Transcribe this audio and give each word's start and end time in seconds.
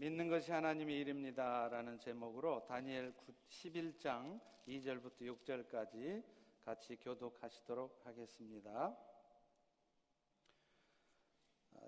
믿는 0.00 0.30
것이 0.30 0.50
하나님의 0.50 0.98
일입니다라는 1.00 1.98
제목으로 1.98 2.64
다니엘 2.64 3.12
11장 3.50 4.40
2절부터 4.66 5.20
6절까지 5.20 6.24
같이 6.64 6.96
교독하시도록 6.96 8.00
하겠습니다. 8.06 8.96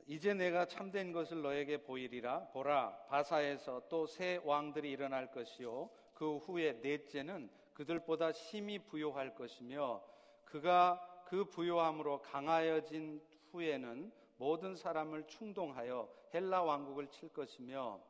이제 0.06 0.34
내가 0.34 0.66
참된 0.66 1.12
것을 1.12 1.40
너에게 1.40 1.82
보이리라. 1.82 2.48
보라 2.48 3.06
바사에서 3.06 3.88
또 3.88 4.04
새 4.04 4.38
왕들이 4.44 4.90
일어날 4.90 5.30
것이요. 5.30 5.88
그 6.12 6.36
후에 6.36 6.80
넷째는 6.82 7.48
그들보다 7.72 8.32
심히 8.32 8.78
부요할 8.78 9.34
것이며 9.34 10.04
그가 10.44 11.24
그 11.24 11.46
부요함으로 11.46 12.20
강하여진 12.20 13.22
후에는 13.52 14.12
모든 14.42 14.74
사람을 14.74 15.28
충동하여 15.28 16.08
헬라 16.34 16.64
왕국을 16.64 17.06
칠 17.06 17.28
것이며 17.28 18.00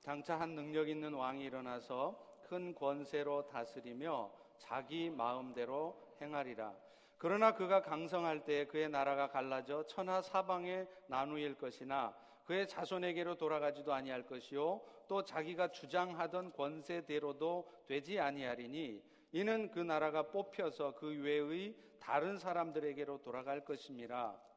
장차 0.00 0.40
한 0.40 0.54
능력 0.54 0.88
있는 0.88 1.12
왕이 1.12 1.44
일어나서 1.44 2.18
큰 2.48 2.74
권세로 2.74 3.48
다스리며 3.48 4.32
자기 4.56 5.10
마음대로 5.10 5.94
행하리라. 6.22 6.74
그러나 7.18 7.52
그가 7.52 7.82
강성할 7.82 8.46
때 8.46 8.64
그의 8.64 8.88
나라가 8.88 9.28
갈라져 9.28 9.86
천하 9.86 10.22
사방에 10.22 10.86
나누일 11.08 11.58
것이나 11.58 12.16
그의 12.46 12.66
자손에게로 12.66 13.36
돌아가지도 13.36 13.92
아니할 13.92 14.24
것이요 14.24 14.80
또 15.06 15.22
자기가 15.22 15.68
주장하던 15.68 16.54
권세대로도 16.54 17.70
되지 17.84 18.18
아니하리니 18.18 19.02
이는 19.32 19.70
그 19.70 19.80
나라가 19.80 20.30
뽑혀서 20.30 20.94
그 20.94 21.08
외의 21.22 21.76
다른 22.00 22.38
사람들에게로 22.38 23.20
돌아갈 23.20 23.66
것임이라 23.66 24.51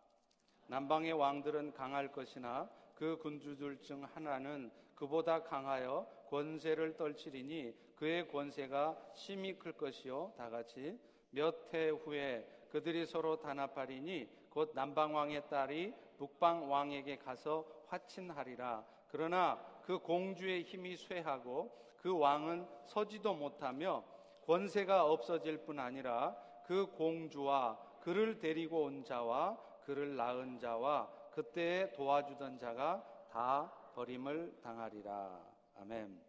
남방의 0.68 1.14
왕들은 1.14 1.74
강할 1.74 2.12
것이나 2.12 2.70
그 2.96 3.18
군주들 3.18 3.82
중 3.82 4.04
하나는 4.04 4.72
그보다 4.96 5.44
강하여 5.44 6.08
권세를 6.30 6.96
떨치리니 6.96 7.74
그의 7.96 8.28
권세가 8.28 8.98
심히 9.14 9.58
클 9.58 9.74
것이요. 9.74 10.34
다 10.38 10.50
같이 10.50 11.00
몇 11.32 11.74
해 11.74 11.90
후에 11.90 12.48
그들이 12.70 13.06
서로 13.06 13.40
단합하리니 13.40 14.30
곧 14.50 14.72
남방 14.74 15.14
왕의 15.14 15.50
딸이 15.50 15.94
북방 16.18 16.72
왕에게 16.72 17.18
가서 17.18 17.66
화친하리라. 17.88 18.84
그러나 19.10 19.60
그 19.84 20.00
공주의 20.00 20.64
힘이 20.64 20.96
쇠하고 20.98 21.72
그 21.98 22.18
왕은 22.18 22.68
서지도 22.86 23.34
못하며 23.34 24.04
권세가 24.46 25.06
없어질 25.06 25.66
뿐 25.66 25.80
아니라 25.80 26.36
그 26.66 26.88
공주와 26.88 27.78
그를 28.02 28.40
데리고 28.40 28.84
온 28.84 29.04
자와 29.04 29.58
그를 29.86 30.16
낳은 30.16 30.60
자와 30.60 31.30
그때에 31.32 31.92
도와주던 31.94 32.58
자가 32.58 33.28
다 33.30 33.72
버림을 33.94 34.60
당하리라. 34.62 35.46
아멘. 35.76 36.22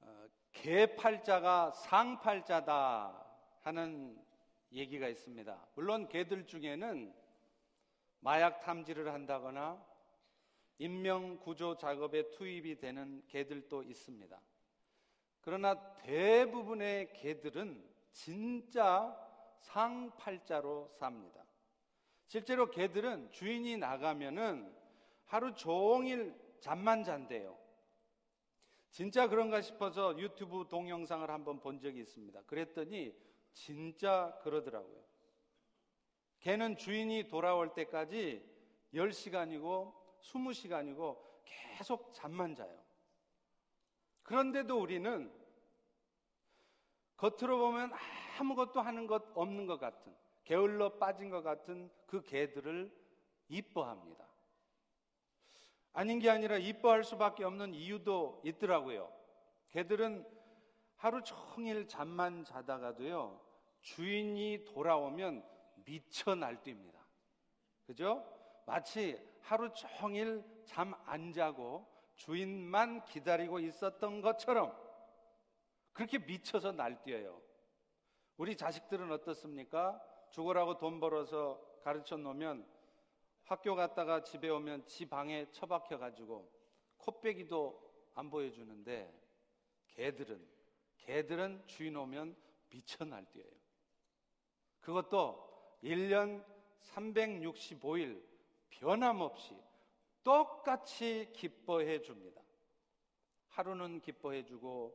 어, 0.00 0.26
개팔자가 0.52 1.70
상팔자다 1.70 3.24
하는 3.60 4.20
얘기가 4.72 5.06
있습니다. 5.08 5.68
물론 5.74 6.08
개들 6.08 6.46
중에는 6.46 7.14
마약 8.20 8.60
탐지를 8.60 9.12
한다거나 9.12 9.84
인명 10.78 11.38
구조 11.38 11.76
작업에 11.76 12.30
투입이 12.30 12.78
되는 12.78 13.22
개들도 13.28 13.84
있습니다. 13.84 14.40
그러나 15.40 15.94
대부분의 15.94 17.12
개들은 17.12 17.88
진짜 18.10 19.25
상팔자로 19.60 20.88
삽니다. 20.98 21.44
실제로 22.26 22.70
개들은 22.70 23.30
주인이 23.30 23.76
나가면은 23.76 24.74
하루 25.24 25.54
종일 25.54 26.34
잠만 26.60 27.04
잔대요. 27.04 27.56
진짜 28.90 29.28
그런가 29.28 29.60
싶어서 29.60 30.18
유튜브 30.18 30.66
동영상을 30.68 31.28
한번 31.30 31.60
본 31.60 31.80
적이 31.80 32.00
있습니다. 32.00 32.42
그랬더니 32.42 33.14
진짜 33.52 34.38
그러더라고요. 34.42 35.04
개는 36.40 36.76
주인이 36.76 37.28
돌아올 37.28 37.74
때까지 37.74 38.42
10시간이고 38.94 39.92
20시간이고 40.22 41.18
계속 41.44 42.12
잠만 42.14 42.54
자요. 42.54 42.82
그런데도 44.22 44.80
우리는 44.80 45.32
겉으로 47.16 47.58
보면 47.58 47.92
아무것도 48.38 48.80
하는 48.80 49.06
것 49.06 49.24
없는 49.34 49.66
것 49.66 49.78
같은 49.78 50.14
게을러 50.44 50.98
빠진 50.98 51.30
것 51.30 51.42
같은 51.42 51.90
그 52.06 52.22
개들을 52.22 52.92
이뻐합니다. 53.48 54.26
아닌 55.92 56.18
게 56.18 56.30
아니라 56.30 56.56
이뻐할 56.58 57.04
수밖에 57.04 57.44
없는 57.44 57.74
이유도 57.74 58.42
있더라고요. 58.44 59.12
개들은 59.70 60.26
하루 60.96 61.22
종일 61.22 61.88
잠만 61.88 62.44
자다가도요, 62.44 63.40
주인이 63.80 64.64
돌아오면 64.64 65.44
미쳐 65.84 66.34
날뜁니다. 66.34 66.98
그죠? 67.86 68.24
마치 68.66 69.18
하루 69.40 69.72
종일 69.72 70.44
잠 70.64 70.94
안 71.06 71.32
자고 71.32 71.86
주인만 72.16 73.04
기다리고 73.04 73.58
있었던 73.60 74.20
것처럼 74.20 74.76
그렇게 75.92 76.18
미쳐서 76.18 76.72
날뛰어요. 76.72 77.40
우리 78.36 78.54
자식들은 78.54 79.10
어떻습니까? 79.12 79.98
죽으라고 80.30 80.76
돈 80.76 81.00
벌어서 81.00 81.58
가르쳐 81.82 82.18
놓으면 82.18 82.66
학교 83.44 83.74
갔다가 83.74 84.22
집에 84.22 84.50
오면 84.50 84.86
지 84.86 85.08
방에 85.08 85.50
처박혀 85.52 85.98
가지고 85.98 86.50
코빼기도 86.98 88.10
안 88.14 88.28
보여주는데 88.28 89.10
개들은 89.88 90.46
개들은 90.98 91.62
주인 91.66 91.96
오면 91.96 92.36
미쳐 92.68 93.04
날뛰어요. 93.04 93.50
그것도 94.80 95.78
1년 95.82 96.44
365일 96.80 98.22
변함없이 98.68 99.56
똑같이 100.22 101.30
기뻐해 101.32 102.02
줍니다. 102.02 102.42
하루는 103.48 104.00
기뻐해 104.00 104.44
주고 104.44 104.94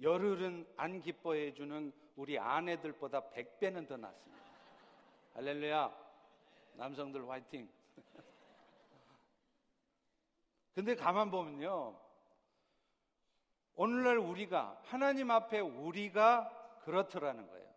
열흘은 0.00 0.66
안 0.76 1.00
기뻐해 1.00 1.54
주는 1.54 1.92
우리 2.16 2.38
아내들보다 2.38 3.30
100배는 3.30 3.88
더 3.88 3.96
낫습니다. 3.96 4.42
할렐루야. 5.34 5.92
남성들 6.74 7.28
화이팅. 7.28 7.68
근데 10.74 10.94
가만 10.94 11.30
보면요. 11.30 11.98
오늘날 13.74 14.18
우리가 14.18 14.80
하나님 14.84 15.30
앞에 15.30 15.60
우리가 15.60 16.78
그렇더라는 16.84 17.46
거예요. 17.46 17.68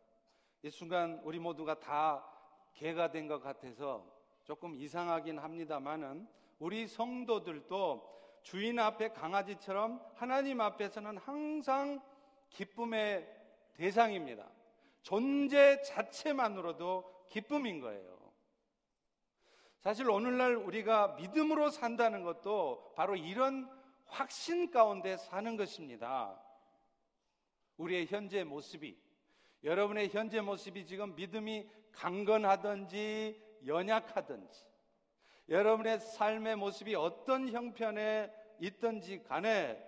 이 0.63 0.69
순간 0.69 1.19
우리 1.23 1.39
모두가 1.39 1.79
다 1.79 2.25
개가 2.73 3.11
된 3.11 3.27
것 3.27 3.39
같아서 3.39 4.05
조금 4.43 4.75
이상하긴 4.75 5.39
합니다만은 5.39 6.27
우리 6.59 6.87
성도들도 6.87 8.13
주인 8.43 8.79
앞에 8.79 9.09
강아지처럼 9.09 10.01
하나님 10.15 10.61
앞에서는 10.61 11.17
항상 11.17 12.01
기쁨의 12.49 13.27
대상입니다. 13.75 14.49
존재 15.01 15.81
자체만으로도 15.81 17.27
기쁨인 17.29 17.79
거예요. 17.79 18.15
사실 19.79 20.09
오늘날 20.09 20.55
우리가 20.55 21.09
믿음으로 21.19 21.69
산다는 21.69 22.23
것도 22.23 22.93
바로 22.95 23.15
이런 23.15 23.69
확신 24.05 24.71
가운데 24.71 25.17
사는 25.17 25.55
것입니다. 25.55 26.41
우리의 27.77 28.07
현재 28.07 28.43
모습이, 28.43 28.97
여러분의 29.63 30.09
현재 30.09 30.41
모습이 30.41 30.85
지금 30.85 31.15
믿음이 31.15 31.69
강건하든지 31.91 33.59
연약하든지, 33.67 34.65
여러분의 35.49 35.99
삶의 35.99 36.55
모습이 36.55 36.95
어떤 36.95 37.49
형편에 37.49 38.31
있든지 38.59 39.23
간에 39.23 39.79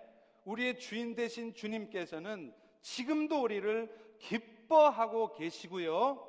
우리의 0.44 0.78
주인 0.78 1.14
되신 1.14 1.54
주님께서는 1.54 2.54
지금도 2.80 3.42
우리를 3.42 4.16
기뻐하고 4.18 5.32
계시고요. 5.32 6.26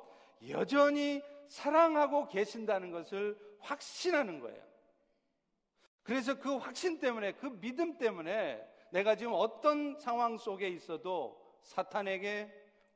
여전히 0.48 1.22
사랑하고 1.46 2.28
계신다는 2.28 2.90
것을 2.90 3.38
확신하는 3.60 4.40
거예요. 4.40 4.62
그래서 6.02 6.38
그 6.38 6.56
확신 6.56 6.98
때문에, 6.98 7.32
그 7.32 7.60
믿음 7.60 7.98
때문에 7.98 8.66
내가 8.90 9.14
지금 9.14 9.32
어떤 9.34 9.96
상황 9.98 10.38
속에 10.38 10.68
있어도 10.68 11.40
사탄에게, 11.62 12.52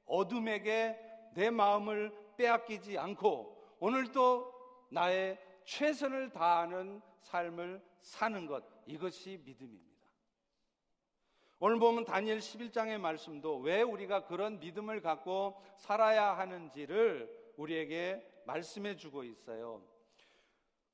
어둠에게 0.07 0.99
내 1.35 1.51
마음을 1.51 2.13
빼앗기지 2.37 2.99
않고 2.99 3.77
오늘도 3.79 4.53
나의 4.91 5.39
최선을 5.65 6.31
다하는 6.31 7.01
삶을 7.21 7.83
사는 8.01 8.47
것, 8.47 8.65
이것이 8.87 9.41
믿음입니다. 9.45 9.94
오늘 11.61 11.79
보면 11.79 12.05
다니엘 12.05 12.39
11장의 12.39 12.99
말씀도 12.99 13.59
왜 13.59 13.83
우리가 13.83 14.25
그런 14.25 14.59
믿음을 14.59 15.01
갖고 15.01 15.63
살아야 15.77 16.37
하는지를 16.37 17.55
우리에게 17.57 18.43
말씀해 18.45 18.97
주고 18.97 19.23
있어요. 19.23 19.83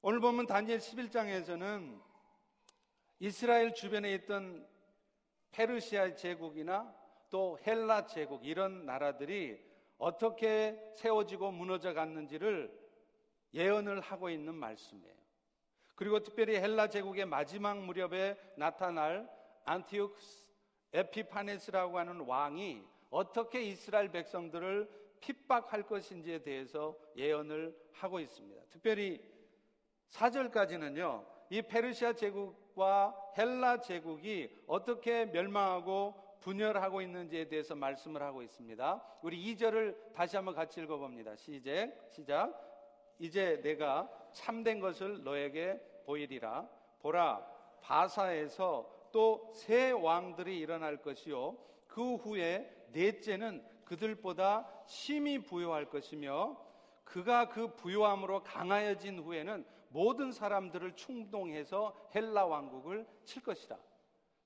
오늘 0.02 0.20
보면 0.20 0.46
다니엘 0.46 0.78
11장에서는 0.78 2.00
이스라엘 3.20 3.74
주변에 3.74 4.12
있던 4.14 4.66
페르시아 5.50 6.14
제국이나 6.14 6.94
또 7.30 7.58
헬라 7.66 8.06
제국 8.06 8.46
이런 8.46 8.84
나라들이 8.84 9.58
어떻게 9.98 10.78
세워지고 10.96 11.52
무너져 11.52 11.92
갔는지를 11.94 12.78
예언을 13.54 14.00
하고 14.00 14.30
있는 14.30 14.54
말씀이에요. 14.54 15.14
그리고 15.94 16.20
특별히 16.22 16.56
헬라 16.56 16.88
제국의 16.88 17.26
마지막 17.26 17.78
무렵에 17.78 18.36
나타날 18.56 19.28
안티옥스 19.64 20.49
에피파네스라고 20.92 21.98
하는 21.98 22.20
왕이 22.20 22.82
어떻게 23.10 23.62
이스라엘 23.62 24.10
백성들을 24.10 24.88
핍박할 25.20 25.82
것인지에 25.82 26.42
대해서 26.42 26.96
예언을 27.16 27.76
하고 27.92 28.20
있습니다. 28.20 28.62
특별히 28.70 29.20
4절까지는요, 30.10 31.24
이 31.50 31.62
페르시아 31.62 32.12
제국과 32.14 33.32
헬라 33.36 33.80
제국이 33.80 34.48
어떻게 34.66 35.26
멸망하고 35.26 36.14
분열하고 36.40 37.02
있는지에 37.02 37.48
대해서 37.48 37.74
말씀을 37.74 38.22
하고 38.22 38.42
있습니다. 38.42 39.02
우리 39.22 39.54
2절을 39.54 40.14
다시 40.14 40.36
한번 40.36 40.54
같이 40.54 40.80
읽어봅니다. 40.80 41.36
시작, 41.36 41.92
시작. 42.10 42.66
이제 43.18 43.60
내가 43.62 44.08
참된 44.32 44.80
것을 44.80 45.22
너에게 45.22 45.78
보이리라. 46.06 46.66
보라, 47.00 47.46
바사에서 47.82 48.99
또 49.12 49.50
새 49.54 49.90
왕들이 49.90 50.58
일어날 50.58 51.02
것이요. 51.02 51.56
그 51.86 52.16
후에 52.16 52.88
넷째는 52.92 53.64
그들보다 53.84 54.68
심히 54.86 55.42
부여할 55.42 55.90
것이며 55.90 56.56
그가 57.04 57.48
그 57.48 57.74
부여함으로 57.74 58.44
강하여진 58.44 59.18
후에는 59.18 59.66
모든 59.88 60.30
사람들을 60.30 60.94
충동해서 60.94 61.96
헬라 62.14 62.46
왕국을 62.46 63.06
칠 63.24 63.42
것이다. 63.42 63.76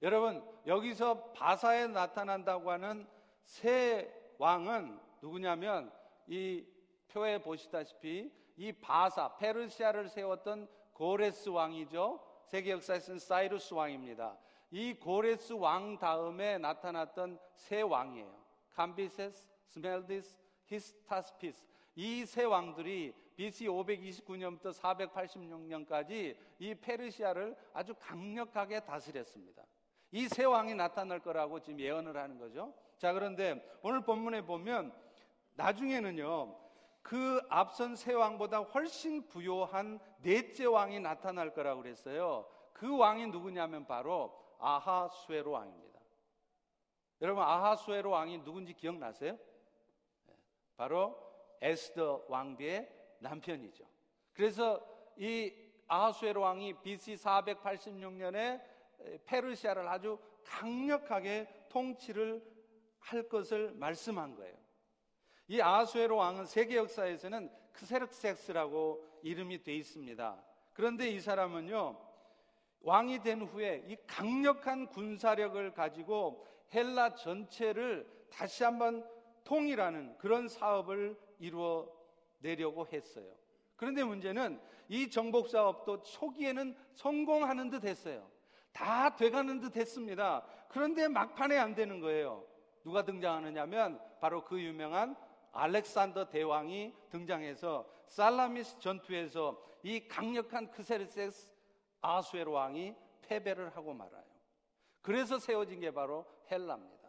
여러분, 0.02 0.42
여기서 0.66 1.32
바사에 1.32 1.86
나타난다고 1.86 2.70
하는 2.70 3.06
새 3.44 4.10
왕은 4.38 4.98
누구냐면 5.20 5.92
이 6.26 6.64
표에 7.08 7.38
보시다시피 7.42 8.32
이 8.56 8.72
바사, 8.72 9.36
페르시아를 9.36 10.08
세웠던 10.08 10.68
고레스 10.94 11.50
왕이죠. 11.50 12.20
세계 12.46 12.70
역사에서는 12.70 13.18
사이루스 13.18 13.74
왕입니다. 13.74 14.38
이 14.74 14.92
고레스 14.92 15.52
왕 15.52 15.96
다음에 16.00 16.58
나타났던 16.58 17.38
새 17.54 17.80
왕이에요. 17.82 18.34
캄비세스, 18.74 19.46
스멜디스, 19.68 20.36
히스타스피스. 20.66 21.64
이 21.94 22.24
세 22.26 22.42
왕들이 22.42 23.14
BC 23.36 23.66
529년부터 23.68 24.72
486년까지 24.74 26.36
이 26.58 26.74
페르시아를 26.74 27.54
아주 27.72 27.94
강력하게 28.00 28.80
다스렸습니다. 28.80 29.62
이 30.10 30.26
세 30.28 30.42
왕이 30.44 30.74
나타날 30.74 31.20
거라고 31.20 31.60
지금 31.60 31.78
예언을 31.78 32.16
하는 32.16 32.36
거죠. 32.40 32.74
자, 32.98 33.12
그런데 33.12 33.64
오늘 33.80 34.00
본문에 34.00 34.44
보면 34.44 34.92
나중에는요, 35.54 36.52
그 37.00 37.40
앞선 37.48 37.94
세 37.94 38.12
왕보다 38.12 38.58
훨씬 38.58 39.24
부요한 39.28 40.00
넷째 40.20 40.64
왕이 40.64 40.98
나타날 40.98 41.54
거라고 41.54 41.82
그랬어요. 41.82 42.48
그 42.72 42.96
왕이 42.96 43.28
누구냐면 43.28 43.86
바로 43.86 44.42
아하수에로 44.58 45.52
왕입니다. 45.52 46.00
여러분 47.20 47.42
아하수에로 47.42 48.10
왕이 48.10 48.44
누군지 48.44 48.74
기억나세요? 48.74 49.38
네, 50.26 50.34
바로 50.76 51.16
에스더 51.60 52.26
왕비의 52.28 53.16
남편이죠. 53.20 53.84
그래서 54.32 54.84
이 55.16 55.52
아하수에로 55.86 56.40
왕이 56.40 56.82
BC 56.82 57.14
486년에 57.14 58.62
페르시아를 59.24 59.86
아주 59.88 60.18
강력하게 60.44 61.48
통치를 61.68 62.44
할 62.98 63.28
것을 63.28 63.72
말씀한 63.72 64.34
거예요. 64.34 64.56
이 65.48 65.60
아하수에로 65.60 66.16
왕은 66.16 66.46
세계 66.46 66.76
역사에서는 66.76 67.50
크세르섹스라고 67.72 69.20
이름이 69.22 69.62
돼 69.62 69.74
있습니다. 69.76 70.42
그런데 70.72 71.08
이 71.08 71.20
사람은요, 71.20 71.98
왕이 72.84 73.22
된 73.22 73.42
후에 73.42 73.82
이 73.88 73.96
강력한 74.06 74.86
군사력을 74.88 75.72
가지고 75.72 76.46
헬라 76.72 77.14
전체를 77.14 78.06
다시 78.30 78.62
한번 78.62 79.04
통일하는 79.42 80.16
그런 80.18 80.48
사업을 80.48 81.18
이루어 81.38 81.90
내려고 82.38 82.86
했어요. 82.86 83.26
그런데 83.76 84.04
문제는 84.04 84.60
이 84.88 85.10
정복 85.10 85.48
사업도 85.48 86.02
초기에는 86.02 86.76
성공하는 86.92 87.70
듯 87.70 87.84
했어요. 87.84 88.28
다 88.72 89.16
돼가는 89.16 89.60
듯 89.60 89.76
했습니다. 89.76 90.44
그런데 90.68 91.08
막판에 91.08 91.56
안 91.56 91.74
되는 91.74 92.00
거예요. 92.00 92.44
누가 92.82 93.02
등장하느냐면 93.02 93.98
바로 94.20 94.44
그 94.44 94.60
유명한 94.60 95.16
알렉산더 95.52 96.28
대왕이 96.28 96.92
등장해서 97.08 97.88
살라미스 98.08 98.78
전투에서 98.78 99.62
이 99.82 100.06
강력한 100.06 100.70
크세르세스 100.70 101.53
아수에르 102.04 102.50
왕이 102.50 102.94
패배를 103.22 103.74
하고 103.76 103.94
말아요. 103.94 104.24
그래서 105.00 105.38
세워진 105.38 105.80
게 105.80 105.90
바로 105.90 106.24
헬라입니다. 106.50 107.08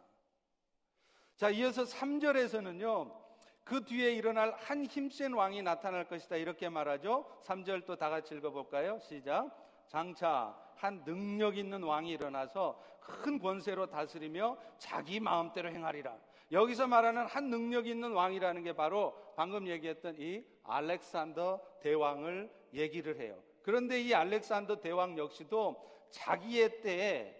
자, 1.36 1.50
이어서 1.50 1.84
3절에서는요, 1.84 3.14
그 3.62 3.84
뒤에 3.84 4.12
일어날 4.14 4.52
한 4.52 4.86
힘센 4.86 5.32
왕이 5.34 5.62
나타날 5.62 6.06
것이다. 6.08 6.36
이렇게 6.36 6.68
말하죠. 6.68 7.26
3절 7.44 7.84
또 7.84 7.96
다 7.96 8.08
같이 8.08 8.34
읽어볼까요? 8.34 8.98
시작. 9.00 9.50
장차 9.88 10.56
한 10.76 11.04
능력 11.04 11.56
있는 11.56 11.82
왕이 11.82 12.10
일어나서 12.10 12.80
큰 13.00 13.38
권세로 13.38 13.86
다스리며 13.86 14.56
자기 14.78 15.20
마음대로 15.20 15.70
행하리라. 15.70 16.16
여기서 16.52 16.86
말하는 16.86 17.26
한 17.26 17.50
능력 17.50 17.86
있는 17.86 18.12
왕이라는 18.12 18.62
게 18.62 18.72
바로 18.72 19.14
방금 19.36 19.66
얘기했던 19.66 20.16
이 20.18 20.44
알렉산더 20.62 21.60
대왕을 21.80 22.50
얘기를 22.72 23.18
해요. 23.20 23.42
그런데 23.66 24.00
이 24.00 24.14
알렉산더 24.14 24.80
대왕 24.80 25.18
역시도 25.18 26.06
자기의 26.10 26.82
때에 26.82 27.34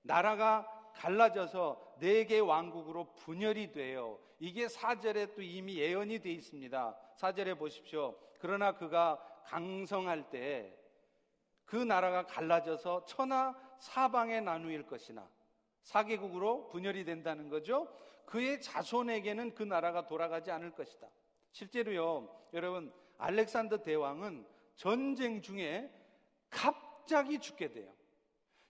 나라가 0.00 0.66
갈라져서 0.94 1.96
네 1.98 2.24
개 2.24 2.38
왕국으로 2.38 3.12
분열이 3.16 3.72
돼요. 3.72 4.18
이게 4.38 4.68
사절에 4.68 5.34
또 5.34 5.42
이미 5.42 5.76
예언이 5.76 6.20
되어 6.20 6.32
있습니다. 6.32 6.96
사절에 7.16 7.52
보십시오. 7.52 8.16
그러나 8.38 8.72
그가 8.72 9.22
강성할 9.44 10.30
때그 10.30 11.76
나라가 11.76 12.24
갈라져서 12.24 13.04
천하 13.04 13.54
사방에 13.78 14.40
나누일 14.40 14.86
것이나 14.86 15.28
사개국으로 15.82 16.68
분열이 16.68 17.04
된다는 17.04 17.50
거죠. 17.50 17.86
그의 18.24 18.62
자손에게는 18.62 19.54
그 19.54 19.62
나라가 19.62 20.06
돌아가지 20.06 20.50
않을 20.50 20.70
것이다. 20.70 21.06
실제로요, 21.52 22.34
여러분, 22.54 22.90
알렉산더 23.18 23.82
대왕은 23.82 24.55
전쟁 24.76 25.42
중에 25.42 25.90
갑자기 26.50 27.38
죽게 27.38 27.70
돼요. 27.70 27.92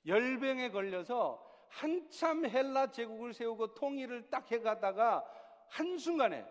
열병에 0.06 0.70
걸려서 0.70 1.44
한참 1.68 2.46
헬라 2.46 2.92
제국을 2.92 3.34
세우고 3.34 3.74
통일을 3.74 4.30
딱 4.30 4.50
해가다가 4.50 5.24
한순간에 5.68 6.46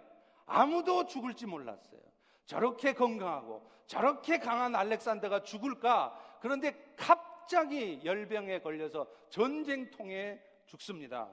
아무도 0.46 1.06
죽을지 1.06 1.46
몰랐어요. 1.46 2.00
저렇게 2.46 2.94
건강하고 2.94 3.68
저렇게 3.88 4.40
강한 4.40 4.76
알렉산더가 4.76 5.44
죽을까? 5.44 6.38
그런데 6.42 6.94
갑자기 6.96 8.02
열병에 8.04 8.60
걸려서 8.60 9.08
전쟁통에 9.30 10.40
죽습니다. 10.66 11.30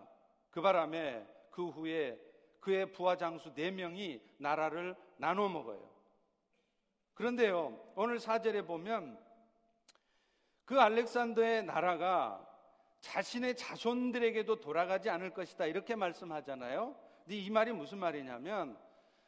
그 0.50 0.60
바람에 0.60 1.26
그 1.50 1.68
후에 1.68 2.18
그의 2.60 2.92
부하 2.92 3.16
장수 3.16 3.52
4명이 3.52 4.20
나라를 4.38 4.94
나눠 5.16 5.48
먹어요. 5.48 5.90
그런데요, 7.14 7.78
오늘 7.94 8.18
사절에 8.18 8.62
보면 8.62 9.18
그 10.64 10.80
알렉산더의 10.80 11.64
나라가 11.64 12.48
자신의 13.00 13.56
자손들에게도 13.56 14.60
돌아가지 14.60 15.10
않을 15.10 15.34
것이다. 15.34 15.66
이렇게 15.66 15.96
말씀하잖아요. 15.96 16.94
근데 17.24 17.36
이 17.36 17.50
말이 17.50 17.72
무슨 17.72 17.98
말이냐면 17.98 18.78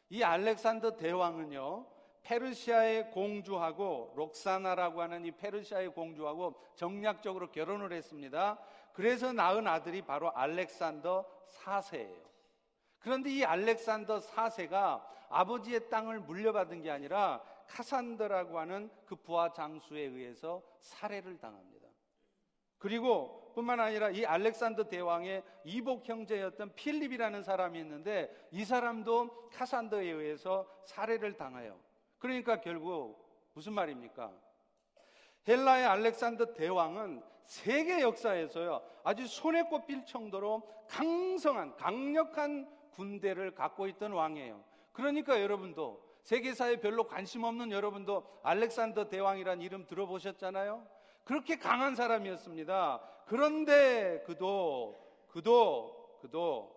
이 0.09 0.23
알렉산더 0.23 0.95
대왕은요, 0.95 1.85
페르시아의 2.23 3.11
공주하고 3.11 4.13
록사나라고 4.15 5.01
하는 5.01 5.25
이 5.25 5.31
페르시아의 5.31 5.89
공주하고 5.89 6.59
정략적으로 6.75 7.51
결혼을 7.51 7.93
했습니다. 7.93 8.57
그래서 8.93 9.31
낳은 9.31 9.67
아들이 9.67 10.01
바로 10.01 10.31
알렉산더 10.31 11.25
4세예요. 11.47 12.25
그런데 12.99 13.29
이 13.29 13.43
알렉산더 13.43 14.19
4세가 14.19 15.03
아버지의 15.29 15.89
땅을 15.89 16.21
물려받은 16.21 16.81
게 16.81 16.89
아니라 16.89 17.43
카산더라고 17.67 18.59
하는 18.59 18.89
그 19.05 19.15
부하 19.15 19.51
장수에 19.51 20.01
의해서 20.01 20.61
살해를 20.79 21.37
당합니다. 21.37 21.87
그리고 22.77 23.51
뿐만 23.55 23.79
아니라 23.79 24.09
이 24.09 24.25
알렉산더 24.25 24.89
대왕의 24.89 25.43
이복 25.63 26.07
형제였던 26.07 26.75
필립이라는 26.75 27.41
사람이 27.41 27.79
있는데 27.79 28.29
이 28.51 28.65
사람도 28.65 29.49
카산더에 29.49 30.07
의해서 30.09 30.69
살해를 30.83 31.37
당해요. 31.37 31.79
그러니까 32.19 32.61
결국 32.61 33.25
무슨 33.53 33.73
말입니까? 33.73 34.31
헬라의 35.47 35.85
알렉산더 35.85 36.53
대왕은 36.53 37.23
세계 37.45 38.01
역사에서요 38.01 38.81
아주 39.03 39.27
손에 39.27 39.63
꼽힐 39.63 40.05
정도로 40.05 40.67
강성한 40.89 41.75
강력한 41.75 42.69
군대를 42.91 43.55
갖고 43.55 43.87
있던 43.87 44.11
왕이에요. 44.11 44.63
그러니까 44.91 45.41
여러분도 45.41 46.04
세계사에 46.25 46.77
별로 46.77 47.05
관심 47.05 47.43
없는 47.43 47.71
여러분도 47.71 48.39
알렉산더 48.41 49.09
대왕이란 49.09 49.61
이름 49.61 49.85
들어보셨잖아요. 49.85 50.85
그렇게 51.23 51.57
강한 51.57 51.93
사람이었습니다. 51.95 53.23
그런데 53.27 54.23
그도 54.25 54.99
그도 55.27 56.17
그도 56.21 56.75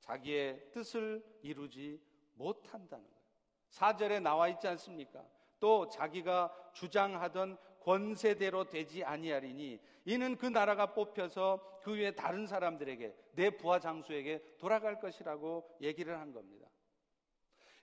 자기의 0.00 0.70
뜻을 0.72 1.24
이루지 1.40 1.98
못한다는 2.34 3.04
거예요. 3.04 3.26
사절에 3.70 4.20
나와 4.20 4.48
있지 4.48 4.68
않습니까? 4.68 5.24
또 5.58 5.88
자기가 5.88 6.52
주장하던 6.74 7.56
권세대로 7.80 8.68
되지 8.68 9.02
아니하리니 9.02 9.80
이는 10.04 10.36
그 10.36 10.44
나라가 10.44 10.92
뽑혀서 10.92 11.80
그 11.82 11.94
위에 11.94 12.10
다른 12.10 12.46
사람들에게 12.46 13.14
내 13.32 13.50
부하 13.50 13.80
장수에게 13.80 14.56
돌아갈 14.58 15.00
것이라고 15.00 15.78
얘기를 15.80 16.18
한 16.18 16.32
겁니다. 16.34 16.68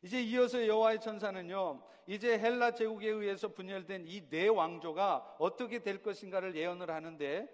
이제 0.04 0.22
이어서 0.22 0.68
여호와의 0.68 1.00
천사는요. 1.02 1.82
이제 2.08 2.38
헬라 2.38 2.72
제국에 2.72 3.08
의해서 3.08 3.48
분열된 3.48 4.06
이 4.06 4.30
네 4.30 4.50
왕조가 4.50 5.38
어떻게 5.40 5.80
될 5.80 6.02
것인가를 6.02 6.56
예언을 6.56 6.92
하는데 6.92 7.48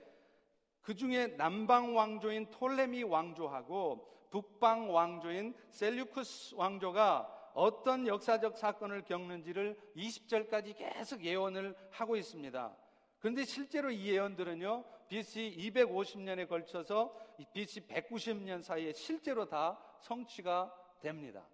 그 0.81 0.95
중에 0.95 1.27
남방 1.37 1.95
왕조인 1.95 2.49
톨레미 2.49 3.03
왕조하고 3.03 4.27
북방 4.31 4.93
왕조인 4.93 5.53
셀류쿠스 5.69 6.55
왕조가 6.55 7.51
어떤 7.53 8.07
역사적 8.07 8.57
사건을 8.57 9.03
겪는지를 9.03 9.77
20절까지 9.95 10.75
계속 10.75 11.23
예언을 11.23 11.75
하고 11.91 12.15
있습니다. 12.15 12.75
그런데 13.19 13.43
실제로 13.43 13.91
이 13.91 14.07
예언들은요, 14.11 14.85
BC 15.09 15.55
250년에 15.57 16.47
걸쳐서 16.47 17.13
BC 17.53 17.81
190년 17.87 18.63
사이에 18.63 18.93
실제로 18.93 19.45
다 19.45 19.77
성취가 19.99 20.73
됩니다. 21.01 21.45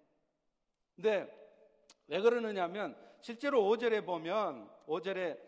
근데 0.96 1.30
왜 2.08 2.20
그러느냐면 2.20 2.96
실제로 3.20 3.62
5절에 3.62 4.04
보면 4.04 4.68
5절에 4.86 5.38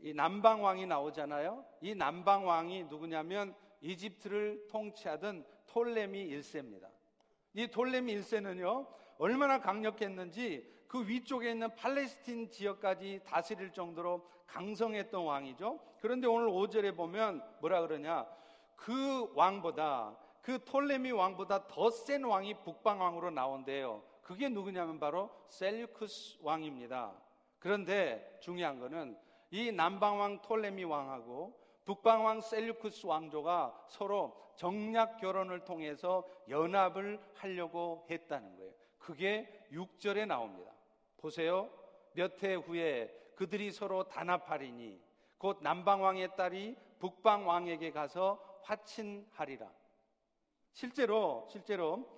이 0.00 0.12
남방 0.14 0.62
왕이 0.62 0.86
나오잖아요. 0.86 1.64
이 1.80 1.94
남방 1.94 2.46
왕이 2.46 2.84
누구냐면 2.84 3.54
이집트를 3.80 4.68
통치하던 4.68 5.44
톨레미 5.66 6.28
1세입니다. 6.28 6.88
이 7.54 7.68
톨레미 7.68 8.16
1세는요. 8.16 8.86
얼마나 9.18 9.60
강력했는지 9.60 10.78
그 10.86 11.06
위쪽에 11.06 11.50
있는 11.50 11.74
팔레스틴 11.74 12.50
지역까지 12.50 13.22
다스릴 13.24 13.72
정도로 13.72 14.28
강성했던 14.46 15.24
왕이죠. 15.24 15.80
그런데 16.00 16.26
오늘 16.26 16.48
5절에 16.48 16.96
보면 16.96 17.42
뭐라 17.60 17.80
그러냐? 17.82 18.26
그 18.76 19.30
왕보다 19.34 20.16
그 20.40 20.64
톨레미 20.64 21.10
왕보다 21.10 21.66
더 21.66 21.90
센 21.90 22.24
왕이 22.24 22.62
북방 22.62 23.00
왕으로 23.00 23.30
나온대요. 23.30 24.02
그게 24.28 24.50
누구냐면 24.50 25.00
바로 25.00 25.30
셀류쿠스 25.48 26.40
왕입니다. 26.42 27.14
그런데 27.58 28.38
중요한 28.42 28.78
거는 28.78 29.16
이 29.50 29.72
남방 29.72 30.20
왕 30.20 30.42
톨레미 30.42 30.84
왕하고 30.84 31.58
북방 31.86 32.26
왕 32.26 32.42
셀류쿠스 32.42 33.06
왕조가 33.06 33.86
서로 33.88 34.52
정략 34.54 35.16
결혼을 35.16 35.64
통해서 35.64 36.28
연합을 36.50 37.18
하려고 37.36 38.06
했다는 38.10 38.56
거예요. 38.58 38.74
그게 38.98 39.66
6절에 39.72 40.26
나옵니다. 40.26 40.72
보세요. 41.16 41.70
몇 42.12 42.42
해 42.42 42.52
후에 42.52 43.32
그들이 43.34 43.72
서로 43.72 44.10
단합하리니 44.10 45.00
곧 45.38 45.60
남방왕의 45.62 46.36
딸이 46.36 46.76
북방왕에게 46.98 47.92
가서 47.92 48.60
화친하리라. 48.64 49.72
실제로 50.74 51.46
실제로 51.48 52.17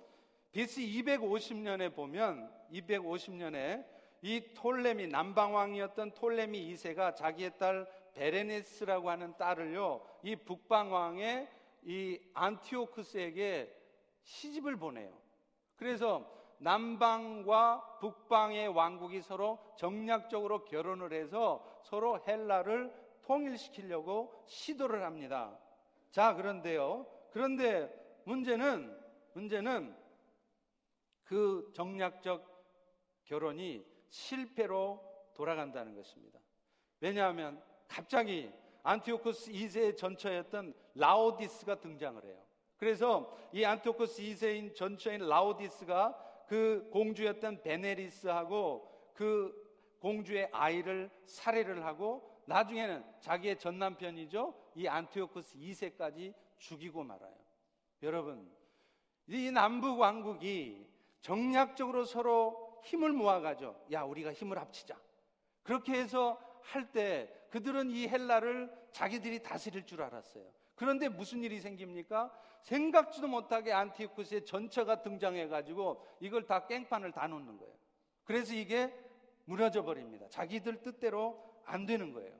BC 0.51 1.03
250년에 1.03 1.93
보면 1.95 2.51
250년에 2.71 3.85
이 4.21 4.53
톨레미 4.53 5.07
남방왕이었던 5.07 6.13
톨레미 6.13 6.73
2세가 6.73 7.15
자기의 7.15 7.57
딸 7.57 7.87
베레네스라고 8.13 9.09
하는 9.09 9.35
딸을요 9.37 10.05
이 10.23 10.35
북방왕의 10.35 11.47
이 11.83 12.19
안티오크스에게 12.33 13.73
시집을 14.23 14.75
보내요. 14.75 15.11
그래서 15.75 16.29
남방과 16.59 17.97
북방의 17.99 18.67
왕국이 18.67 19.21
서로 19.21 19.57
정략적으로 19.77 20.65
결혼을 20.65 21.13
해서 21.13 21.65
서로 21.81 22.19
헬라를 22.27 22.93
통일시키려고 23.23 24.43
시도를 24.45 25.03
합니다. 25.03 25.57
자, 26.11 26.35
그런데요. 26.35 27.07
그런데 27.31 27.89
문제는, 28.25 28.95
문제는 29.33 30.00
그 31.31 31.71
정략적 31.73 32.45
결혼이 33.23 33.85
실패로 34.09 35.01
돌아간다는 35.33 35.95
것입니다. 35.95 36.37
왜냐하면 36.99 37.63
갑자기 37.87 38.51
안티오코스 38.83 39.49
2세의 39.53 39.95
전처였던 39.95 40.73
라오디스가 40.95 41.79
등장을 41.79 42.21
해요. 42.25 42.37
그래서 42.75 43.33
이 43.53 43.63
안티오코스 43.63 44.21
2세인 44.21 44.75
전처인 44.75 45.25
라오디스가 45.25 46.45
그 46.49 46.89
공주였던 46.91 47.61
베레니스하고 47.61 49.13
그 49.13 49.95
공주의 49.99 50.49
아이를 50.51 51.09
살해를 51.23 51.85
하고 51.85 52.29
나중에는 52.45 53.05
자기의 53.21 53.57
전 53.57 53.79
남편이죠. 53.79 54.53
이 54.75 54.85
안티오코스 54.85 55.57
2세까지 55.59 56.33
죽이고 56.57 57.05
말아요. 57.05 57.37
여러분, 58.03 58.51
이 59.27 59.49
남북 59.49 59.97
왕국이 59.97 60.90
정략적으로 61.21 62.05
서로 62.05 62.79
힘을 62.83 63.11
모아가죠. 63.13 63.79
야, 63.91 64.03
우리가 64.03 64.33
힘을 64.33 64.57
합치자. 64.57 64.99
그렇게 65.63 65.93
해서 65.93 66.39
할 66.63 66.91
때 66.91 67.31
그들은 67.49 67.89
이 67.91 68.07
헬라를 68.07 68.71
자기들이 68.91 69.43
다스릴 69.43 69.85
줄 69.85 70.01
알았어요. 70.01 70.43
그런데 70.75 71.09
무슨 71.09 71.43
일이 71.43 71.59
생깁니까? 71.59 72.31
생각지도 72.61 73.27
못하게 73.27 73.73
안티오쿠스의 73.73 74.45
전처가 74.45 75.01
등장해가지고 75.01 76.05
이걸 76.21 76.45
다 76.45 76.65
깽판을 76.65 77.11
다 77.11 77.27
놓는 77.27 77.57
거예요. 77.57 77.73
그래서 78.23 78.53
이게 78.53 78.93
무너져 79.45 79.83
버립니다. 79.83 80.27
자기들 80.29 80.81
뜻대로 80.81 81.43
안 81.65 81.85
되는 81.85 82.13
거예요. 82.13 82.33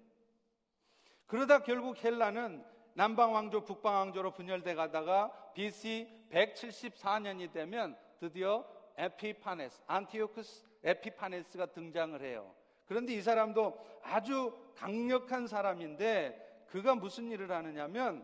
그러다 1.27 1.63
결국 1.63 2.01
헬라는 2.03 2.63
남방 2.93 3.33
왕조, 3.33 3.63
북방 3.63 3.93
왕조로 3.95 4.31
분열돼 4.33 4.75
가다가 4.75 5.31
BC 5.53 6.27
174년이 6.31 7.51
되면 7.51 7.97
드디어 8.21 8.63
에피파네스, 8.97 9.81
안티오쿠스 9.87 10.63
에피파네스가 10.83 11.65
등장을 11.67 12.21
해요. 12.21 12.53
그런데 12.85 13.15
이 13.15 13.21
사람도 13.21 13.75
아주 14.03 14.55
강력한 14.75 15.47
사람인데 15.47 16.65
그가 16.67 16.93
무슨 16.93 17.31
일을 17.31 17.49
하느냐면 17.49 18.23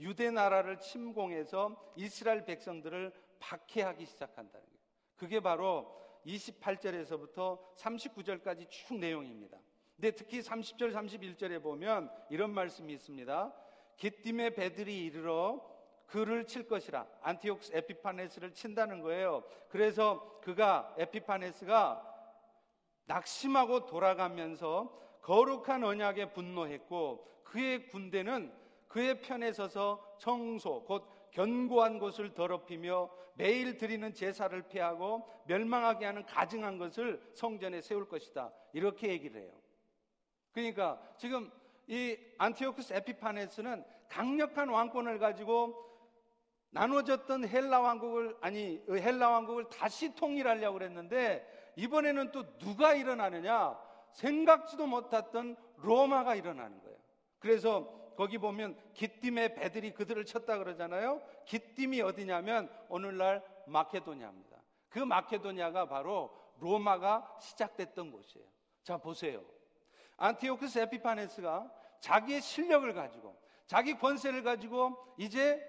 유대 0.00 0.30
나라를 0.30 0.78
침공해서 0.80 1.92
이스라엘 1.96 2.44
백성들을 2.44 3.10
박해하기 3.40 4.04
시작한다는 4.04 4.66
거예요. 4.66 4.78
그게 5.16 5.40
바로 5.40 5.96
28절에서부터 6.26 7.58
39절까지 7.76 8.68
쭉 8.68 8.98
내용입니다. 8.98 9.58
근데 9.96 10.10
특히 10.10 10.40
30절, 10.40 10.92
31절에 10.92 11.62
보면 11.62 12.12
이런 12.28 12.52
말씀이 12.52 12.92
있습니다. 12.92 13.54
기띔의 13.96 14.54
배들이 14.54 15.06
이르러 15.06 15.67
그를 16.08 16.46
칠 16.46 16.66
것이라 16.66 17.06
안티옥스 17.22 17.72
에피파네스를 17.74 18.52
친다는 18.52 19.02
거예요. 19.02 19.44
그래서 19.68 20.40
그가 20.40 20.94
에피파네스가 20.98 22.02
낙심하고 23.04 23.86
돌아가면서 23.86 24.98
거룩한 25.22 25.84
언약에 25.84 26.32
분노했고 26.32 27.42
그의 27.44 27.88
군대는 27.88 28.52
그의 28.88 29.20
편에 29.20 29.52
서서 29.52 30.16
청소, 30.18 30.82
곧 30.84 31.30
견고한 31.30 31.98
곳을 31.98 32.32
더럽히며 32.32 33.10
매일 33.34 33.76
드리는 33.76 34.12
제사를 34.14 34.60
피하고 34.62 35.28
멸망하게 35.46 36.06
하는 36.06 36.24
가증한 36.24 36.78
것을 36.78 37.22
성전에 37.34 37.82
세울 37.82 38.08
것이다. 38.08 38.50
이렇게 38.72 39.08
얘기를 39.08 39.42
해요. 39.42 39.52
그러니까 40.52 41.00
지금 41.18 41.50
이 41.86 42.16
안티오크스 42.38 42.94
에피파네스는 42.94 43.84
강력한 44.08 44.70
왕권을 44.70 45.18
가지고 45.18 45.87
나눠졌던 46.70 47.48
헬라 47.48 47.80
왕국을 47.80 48.36
아니 48.40 48.82
헬라 48.88 49.30
왕국을 49.30 49.68
다시 49.68 50.14
통일하려고 50.14 50.78
그랬는데 50.78 51.72
이번에는 51.76 52.32
또 52.32 52.58
누가 52.58 52.94
일어나느냐 52.94 53.78
생각지도 54.12 54.86
못했던 54.86 55.56
로마가 55.76 56.34
일어나는 56.34 56.82
거예요. 56.82 56.98
그래서 57.38 57.98
거기 58.16 58.36
보면 58.38 58.76
기띔의 58.94 59.54
배들이 59.54 59.92
그들을 59.94 60.24
쳤다 60.24 60.58
그러잖아요. 60.58 61.22
기띔이 61.46 62.00
어디냐면 62.00 62.68
오늘날 62.88 63.44
마케도니아입니다. 63.66 64.56
그 64.88 64.98
마케도니아가 64.98 65.86
바로 65.86 66.36
로마가 66.58 67.36
시작됐던 67.40 68.10
곳이에요. 68.10 68.44
자, 68.82 68.96
보세요. 68.96 69.44
안티오크스 70.16 70.80
에피파네스가 70.80 71.70
자기의 72.00 72.40
실력을 72.40 72.92
가지고 72.92 73.40
자기 73.66 73.94
권세를 73.94 74.42
가지고 74.42 74.96
이제 75.16 75.62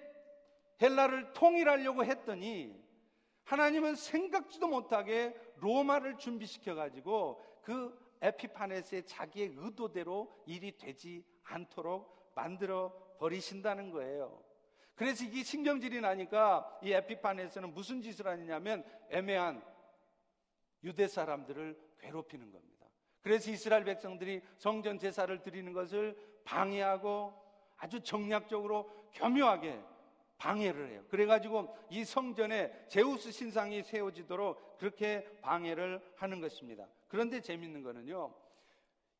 헬라를 0.81 1.33
통일하려고 1.33 2.05
했더니 2.05 2.73
하나님은 3.43 3.95
생각지도 3.95 4.67
못하게 4.67 5.35
로마를 5.57 6.17
준비시켜 6.17 6.75
가지고 6.75 7.43
그 7.63 7.97
에피파네스의 8.21 9.05
자기의 9.05 9.53
의도대로 9.57 10.43
일이 10.45 10.77
되지 10.77 11.25
않도록 11.43 12.31
만들어 12.35 12.93
버리신다는 13.17 13.91
거예요. 13.91 14.43
그래서 14.95 15.23
이게 15.23 15.43
신경질이 15.43 16.01
나니까 16.01 16.79
이 16.83 16.91
에피파네스는 16.91 17.73
무슨 17.73 18.01
짓을 18.01 18.27
하느냐면 18.27 18.83
애매한 19.09 19.63
유대 20.83 21.07
사람들을 21.07 21.79
괴롭히는 21.99 22.51
겁니다. 22.51 22.85
그래서 23.21 23.51
이스라엘 23.51 23.83
백성들이 23.83 24.41
성전 24.57 24.97
제사를 24.97 25.41
드리는 25.41 25.73
것을 25.73 26.17
방해하고 26.43 27.33
아주 27.77 28.01
정략적으로 28.01 28.89
교묘하게 29.13 29.81
방해를 30.39 30.89
해요. 30.89 31.03
그래가지고 31.09 31.77
이 31.89 32.03
성전에 32.03 32.85
제우스 32.87 33.31
신상이 33.31 33.83
세워지도록 33.83 34.77
그렇게 34.77 35.29
방해를 35.41 36.01
하는 36.15 36.41
것입니다. 36.41 36.87
그런데 37.07 37.41
재밌는 37.41 37.83
거는요, 37.83 38.33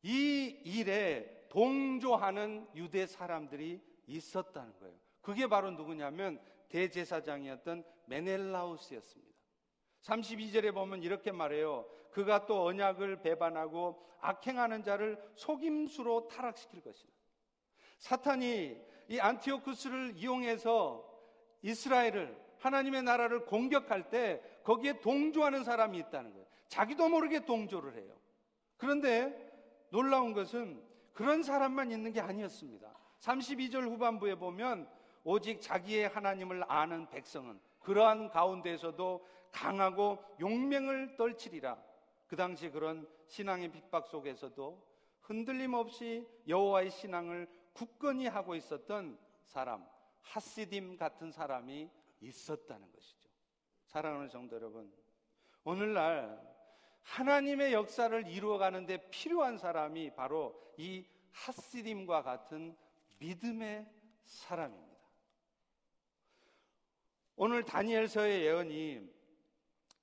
이 0.02 0.60
일에 0.64 1.46
동조하는 1.50 2.66
유대 2.74 3.06
사람들이 3.06 3.80
있었다는 4.06 4.78
거예요. 4.80 4.96
그게 5.20 5.46
바로 5.46 5.70
누구냐면 5.70 6.40
대제사장이었던 6.70 7.84
메넬라우스였습니다. 8.06 9.30
32절에 10.00 10.72
보면 10.72 11.02
이렇게 11.02 11.30
말해요. 11.32 11.86
그가 12.12 12.46
또 12.46 12.64
언약을 12.64 13.20
배반하고 13.20 14.02
악행하는 14.20 14.82
자를 14.82 15.22
속임수로 15.34 16.28
타락시킬 16.28 16.80
것이다. 16.80 17.12
사탄이 17.98 18.76
이 19.08 19.18
안티오쿠스를 19.18 20.14
이용해서 20.16 21.09
이스라엘을 21.62 22.36
하나님의 22.58 23.02
나라를 23.02 23.46
공격할 23.46 24.10
때 24.10 24.42
거기에 24.64 25.00
동조하는 25.00 25.64
사람이 25.64 25.98
있다는 25.98 26.32
거예요. 26.32 26.46
자기도 26.68 27.08
모르게 27.08 27.44
동조를 27.44 27.94
해요. 27.96 28.14
그런데 28.76 29.34
놀라운 29.90 30.32
것은 30.32 30.82
그런 31.12 31.42
사람만 31.42 31.90
있는 31.90 32.12
게 32.12 32.20
아니었습니다. 32.20 32.92
32절 33.20 33.90
후반부에 33.90 34.36
보면 34.36 34.88
오직 35.24 35.60
자기의 35.60 36.08
하나님을 36.08 36.64
아는 36.68 37.08
백성은 37.08 37.60
그러한 37.80 38.30
가운데서도 38.30 39.26
강하고 39.52 40.18
용맹을 40.40 41.16
떨치리라. 41.16 41.76
그 42.26 42.36
당시 42.36 42.70
그런 42.70 43.06
신앙의 43.26 43.70
핍박 43.72 44.06
속에서도 44.06 44.82
흔들림 45.22 45.74
없이 45.74 46.26
여호와의 46.48 46.90
신앙을 46.90 47.48
굳건히 47.72 48.26
하고 48.26 48.54
있었던 48.54 49.18
사람, 49.46 49.84
하시딤 50.22 50.96
같은 50.96 51.30
사람이 51.30 51.90
있었다는 52.20 52.92
것이죠. 52.92 53.28
사랑하는 53.86 54.28
성도 54.28 54.56
여러분, 54.56 54.92
오늘날 55.64 56.40
하나님의 57.02 57.72
역사를 57.72 58.26
이루어가는데 58.28 59.08
필요한 59.10 59.58
사람이 59.58 60.14
바로 60.14 60.54
이 60.76 61.04
하시딤과 61.32 62.22
같은 62.22 62.76
믿음의 63.18 63.86
사람입니다. 64.24 64.90
오늘 67.36 67.64
다니엘서의 67.64 68.42
예언이 68.44 69.20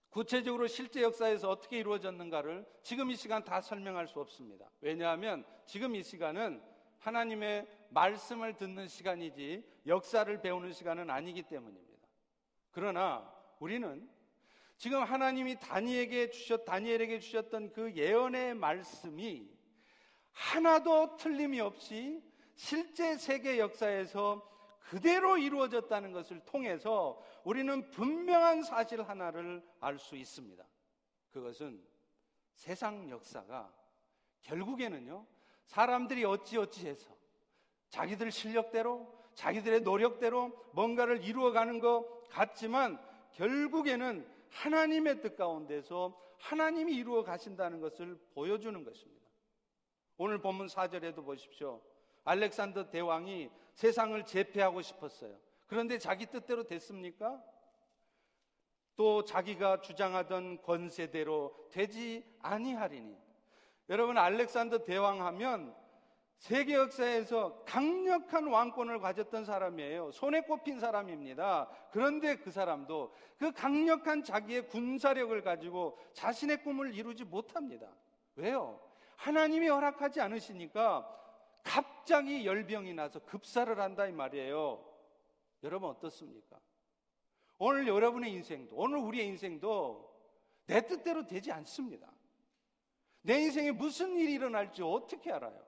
구체적으로 0.09 0.67
실제 0.67 1.03
역사에서 1.03 1.49
어떻게 1.49 1.79
이루어졌는가를 1.79 2.65
지금 2.81 3.11
이 3.11 3.15
시간 3.15 3.43
다 3.43 3.61
설명할 3.61 4.07
수 4.07 4.19
없습니다. 4.19 4.69
왜냐하면 4.81 5.45
지금 5.65 5.95
이 5.95 6.01
시간은 6.01 6.61
하나님의 6.97 7.67
말씀을 7.89 8.55
듣는 8.55 8.87
시간이지 8.87 9.63
역사를 9.85 10.41
배우는 10.41 10.73
시간은 10.73 11.09
아니기 11.09 11.43
때문입니다. 11.43 12.07
그러나 12.71 13.33
우리는 13.59 14.09
지금 14.77 15.01
하나님이 15.03 15.59
다니엘에게 15.59 16.29
주셨 16.29 16.65
다니엘에게 16.65 17.19
주셨던 17.19 17.73
그 17.73 17.93
예언의 17.95 18.53
말씀이 18.55 19.49
하나도 20.31 21.17
틀림이 21.17 21.59
없이 21.59 22.23
실제 22.55 23.17
세계 23.17 23.57
역사에서 23.57 24.47
그대로 24.79 25.37
이루어졌다는 25.37 26.11
것을 26.11 26.39
통해서 26.45 27.21
우리는 27.43 27.89
분명한 27.89 28.63
사실 28.63 29.01
하나를 29.01 29.63
알 29.79 29.97
수 29.97 30.15
있습니다. 30.15 30.63
그것은 31.31 31.83
세상 32.53 33.09
역사가 33.09 33.73
결국에는요, 34.41 35.25
사람들이 35.65 36.23
어찌어찌 36.23 36.87
해서 36.87 37.16
자기들 37.89 38.31
실력대로, 38.31 39.07
자기들의 39.33 39.81
노력대로 39.81 40.51
뭔가를 40.73 41.23
이루어가는 41.23 41.79
것 41.79 42.27
같지만 42.29 42.99
결국에는 43.33 44.27
하나님의 44.49 45.21
뜻 45.21 45.35
가운데서 45.35 46.19
하나님이 46.39 46.93
이루어 46.95 47.23
가신다는 47.23 47.79
것을 47.79 48.19
보여주는 48.33 48.83
것입니다. 48.83 49.25
오늘 50.17 50.39
본문 50.39 50.67
4절에도 50.67 51.23
보십시오. 51.23 51.81
알렉산더 52.23 52.89
대왕이 52.89 53.49
세상을 53.73 54.25
제패하고 54.25 54.81
싶었어요. 54.81 55.37
그런데 55.67 55.97
자기 55.97 56.25
뜻대로 56.25 56.63
됐습니까? 56.63 57.41
또 58.95 59.23
자기가 59.23 59.81
주장하던 59.81 60.63
권세대로 60.63 61.69
되지 61.71 62.25
아니하리니. 62.41 63.15
여러분 63.89 64.17
알렉산더 64.17 64.83
대왕 64.83 65.23
하면 65.25 65.75
세계 66.37 66.75
역사에서 66.75 67.63
강력한 67.65 68.47
왕권을 68.47 68.99
가졌던 68.99 69.45
사람이에요. 69.45 70.11
손에 70.11 70.41
꼽힌 70.41 70.79
사람입니다. 70.79 71.67
그런데 71.91 72.37
그 72.37 72.51
사람도 72.51 73.13
그 73.37 73.51
강력한 73.51 74.23
자기의 74.23 74.67
군사력을 74.67 75.41
가지고 75.41 75.97
자신의 76.13 76.63
꿈을 76.63 76.93
이루지 76.93 77.25
못합니다. 77.25 77.91
왜요? 78.35 78.79
하나님이 79.15 79.67
허락하지 79.67 80.21
않으시니까 80.21 81.13
갑자기 81.63 82.45
열병이 82.45 82.93
나서 82.93 83.19
급사를 83.19 83.77
한다 83.79 84.05
이 84.05 84.11
말이에요. 84.11 84.85
여러분 85.63 85.89
어떻습니까? 85.89 86.59
오늘 87.57 87.87
여러분의 87.87 88.31
인생도 88.31 88.75
오늘 88.75 88.99
우리의 88.99 89.25
인생도 89.25 90.07
내 90.67 90.85
뜻대로 90.85 91.25
되지 91.25 91.51
않습니다. 91.51 92.07
내 93.23 93.41
인생에 93.41 93.71
무슨 93.71 94.15
일이 94.15 94.33
일어날지 94.33 94.83
어떻게 94.83 95.31
알아요? 95.31 95.66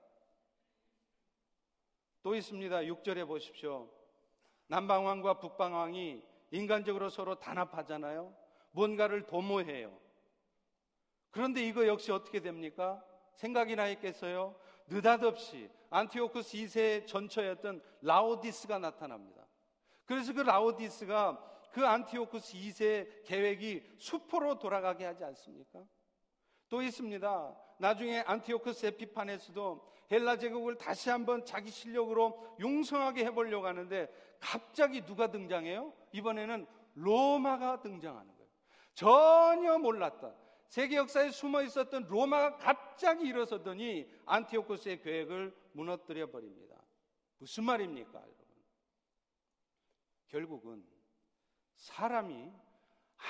또 2.22 2.34
있습니다. 2.34 2.76
6절에 2.80 3.26
보십시오. 3.26 3.88
남방왕과 4.66 5.38
북방왕이 5.38 6.22
인간적으로 6.52 7.08
서로 7.08 7.36
단합하잖아요. 7.36 8.34
뭔가를 8.72 9.26
도모해요. 9.26 9.96
그런데 11.30 11.66
이거 11.66 11.86
역시 11.86 12.12
어떻게 12.12 12.40
됩니까? 12.40 13.02
생각이 13.34 13.76
나 13.76 13.88
있겠어요? 13.88 14.54
느닷없이 14.88 15.70
안티오쿠스 15.90 16.56
2세의 16.58 17.06
전처였던 17.06 17.82
라오디스가 18.02 18.78
나타납니다. 18.78 19.46
그래서 20.04 20.32
그 20.32 20.40
라오디스가 20.40 21.50
그 21.72 21.86
안티오쿠스 21.86 22.54
2세 22.54 23.24
계획이 23.24 23.94
수포로 23.98 24.58
돌아가게 24.58 25.04
하지 25.04 25.24
않습니까? 25.24 25.84
또 26.68 26.82
있습니다. 26.82 27.56
나중에 27.78 28.20
안티오쿠스 28.20 28.86
에피파네스도 28.86 29.90
헬라 30.10 30.38
제국을 30.38 30.76
다시 30.76 31.10
한번 31.10 31.44
자기 31.44 31.70
실력으로 31.70 32.56
융성하게 32.60 33.24
해보려고 33.26 33.66
하는데 33.66 34.08
갑자기 34.40 35.04
누가 35.04 35.30
등장해요? 35.30 35.92
이번에는 36.12 36.66
로마가 36.94 37.80
등장하는 37.80 38.34
거예요. 38.36 38.50
전혀 38.94 39.78
몰랐던 39.78 40.34
세계 40.68 40.96
역사에 40.96 41.30
숨어 41.30 41.62
있었던 41.62 42.06
로마가 42.08 42.56
갑자기 42.56 43.26
일어서더니 43.26 44.08
안티오코스의 44.26 45.02
계획을 45.02 45.54
무너뜨려 45.72 46.30
버립니다. 46.30 46.76
무슨 47.38 47.64
말입니까, 47.64 48.12
여러분? 48.12 48.36
결국은 50.28 50.84
사람이 51.76 52.52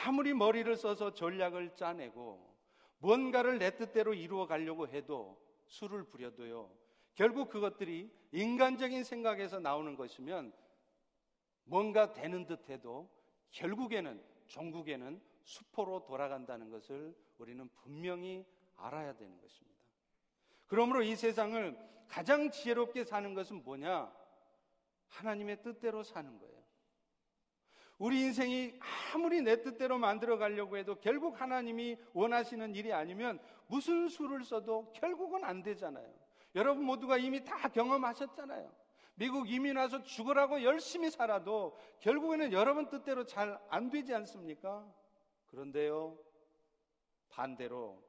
아무리 0.04 0.34
머리를 0.34 0.74
써서 0.76 1.14
전략을 1.14 1.76
짜내고 1.76 2.54
뭔가를 2.98 3.58
내 3.58 3.74
뜻대로 3.76 4.12
이루어 4.12 4.46
가려고 4.46 4.86
해도 4.88 5.40
술을 5.70 6.04
부려도요. 6.04 6.70
결국 7.14 7.48
그것들이 7.48 8.12
인간적인 8.32 9.04
생각에서 9.04 9.60
나오는 9.60 9.96
것이면 9.96 10.52
뭔가 11.64 12.12
되는 12.12 12.46
듯 12.46 12.68
해도 12.68 13.08
결국에는 13.50 14.22
종국에는 14.46 15.20
수포로 15.44 16.04
돌아간다는 16.04 16.70
것을 16.70 17.16
우리는 17.38 17.68
분명히 17.74 18.44
알아야 18.76 19.16
되는 19.16 19.40
것입니다. 19.40 19.80
그러므로 20.66 21.02
이 21.02 21.16
세상을 21.16 21.76
가장 22.08 22.50
지혜롭게 22.50 23.04
사는 23.04 23.34
것은 23.34 23.62
뭐냐? 23.62 24.12
하나님의 25.08 25.62
뜻대로 25.62 26.02
사는 26.02 26.38
거예요. 26.38 26.60
우리 27.98 28.22
인생이 28.22 28.78
아무리 29.12 29.42
내 29.42 29.62
뜻대로 29.62 29.98
만들어 29.98 30.38
가려고 30.38 30.78
해도 30.78 30.98
결국 31.00 31.40
하나님이 31.40 31.98
원하시는 32.14 32.74
일이 32.74 32.92
아니면 32.92 33.38
무슨 33.70 34.08
수를 34.08 34.44
써도 34.44 34.92
결국은 34.92 35.44
안 35.44 35.62
되잖아요. 35.62 36.12
여러분 36.56 36.84
모두가 36.84 37.16
이미 37.18 37.44
다 37.44 37.68
경험하셨잖아요. 37.68 38.70
미국 39.14 39.48
이민 39.48 39.76
와서 39.76 40.02
죽으라고 40.02 40.62
열심히 40.64 41.10
살아도 41.10 41.76
결국에는 42.00 42.52
여러분 42.52 42.88
뜻대로 42.88 43.24
잘 43.24 43.60
안 43.68 43.90
되지 43.90 44.12
않습니까? 44.14 44.84
그런데요, 45.46 46.18
반대로 47.28 48.02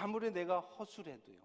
아무리 0.00 0.30
내가 0.30 0.60
허술해도요, 0.60 1.38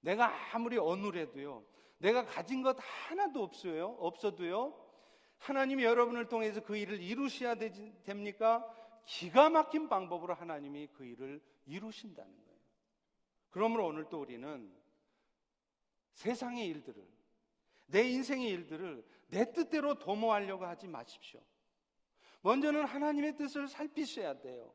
내가 0.00 0.32
아무리 0.52 0.78
어눌해도요, 0.78 1.64
내가 1.98 2.24
가진 2.24 2.62
것 2.62 2.76
하나도 2.80 3.42
없어요. 3.42 3.96
없어도요. 4.00 4.74
하나님이 5.38 5.84
여러분을 5.84 6.26
통해서 6.26 6.60
그 6.60 6.76
일을 6.76 7.00
이루셔야 7.00 7.54
되지, 7.54 7.94
됩니까? 8.02 8.66
기가 9.04 9.50
막힌 9.50 9.88
방법으로 9.88 10.34
하나님이 10.34 10.88
그 10.88 11.04
일을 11.04 11.40
이루신다는 11.66 12.32
거예요. 12.32 12.47
그러므로 13.50 13.86
오늘 13.86 14.08
또 14.08 14.20
우리는 14.20 14.72
세상의 16.14 16.66
일들을, 16.66 17.06
내 17.86 18.08
인생의 18.08 18.48
일들을 18.48 19.04
내 19.28 19.52
뜻대로 19.52 19.98
도모하려고 19.98 20.66
하지 20.66 20.88
마십시오. 20.88 21.40
먼저는 22.42 22.84
하나님의 22.84 23.36
뜻을 23.36 23.68
살피셔야 23.68 24.40
돼요. 24.40 24.74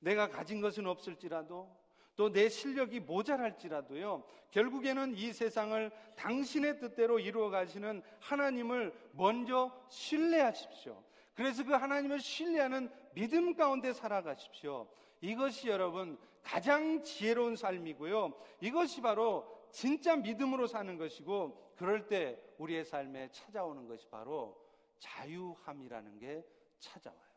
내가 0.00 0.28
가진 0.28 0.60
것은 0.60 0.86
없을지라도 0.86 1.76
또 2.18 2.32
내 2.32 2.48
실력이 2.48 2.98
모자랄지라도요, 2.98 4.24
결국에는 4.50 5.14
이 5.16 5.32
세상을 5.32 5.92
당신의 6.16 6.80
뜻대로 6.80 7.20
이루어 7.20 7.48
가시는 7.48 8.02
하나님을 8.18 8.92
먼저 9.12 9.72
신뢰하십시오. 9.88 11.00
그래서 11.34 11.62
그 11.62 11.72
하나님을 11.74 12.18
신뢰하는 12.18 12.90
믿음 13.14 13.54
가운데 13.54 13.92
살아가십시오. 13.92 14.88
이것이 15.20 15.68
여러분 15.68 16.18
가장 16.42 17.02
지혜로운 17.02 17.56
삶이고요. 17.56 18.32
이것이 18.60 19.00
바로 19.00 19.68
진짜 19.70 20.16
믿음으로 20.16 20.66
사는 20.66 20.96
것이고, 20.96 21.74
그럴 21.76 22.08
때 22.08 22.40
우리의 22.58 22.84
삶에 22.84 23.30
찾아오는 23.30 23.86
것이 23.86 24.08
바로 24.08 24.60
자유함이라는 24.98 26.18
게 26.18 26.44
찾아와요. 26.78 27.28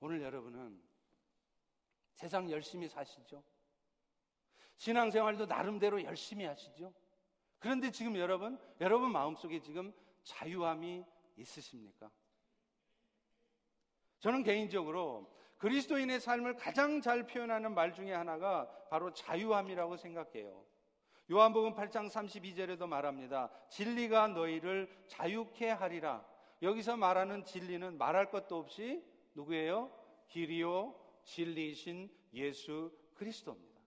오늘 0.00 0.22
여러분은 0.22 0.82
세상 2.14 2.50
열심히 2.50 2.88
사시죠. 2.88 3.42
신앙생활도 4.76 5.46
나름대로 5.46 6.02
열심히 6.02 6.44
하시죠. 6.44 6.92
그런데 7.58 7.90
지금 7.90 8.16
여러분, 8.16 8.58
여러분 8.80 9.12
마음속에 9.12 9.60
지금 9.60 9.92
자유함이 10.22 11.04
있으십니까? 11.36 12.10
저는 14.24 14.42
개인적으로 14.42 15.30
그리스도인의 15.58 16.18
삶을 16.18 16.56
가장 16.56 17.02
잘 17.02 17.26
표현하는 17.26 17.74
말 17.74 17.92
중에 17.92 18.10
하나가 18.10 18.66
바로 18.88 19.12
자유함이라고 19.12 19.98
생각해요. 19.98 20.64
요한복음 21.30 21.74
8장 21.74 22.08
32절에도 22.08 22.86
말합니다. 22.86 23.50
진리가 23.68 24.28
너희를 24.28 24.88
자유케 25.08 25.68
하리라. 25.68 26.24
여기서 26.62 26.96
말하는 26.96 27.44
진리는 27.44 27.98
말할 27.98 28.30
것도 28.30 28.56
없이 28.56 29.04
누구예요? 29.34 29.92
길이요, 30.28 30.94
진리이신 31.24 32.10
예수 32.32 32.96
그리스도입니다. 33.12 33.78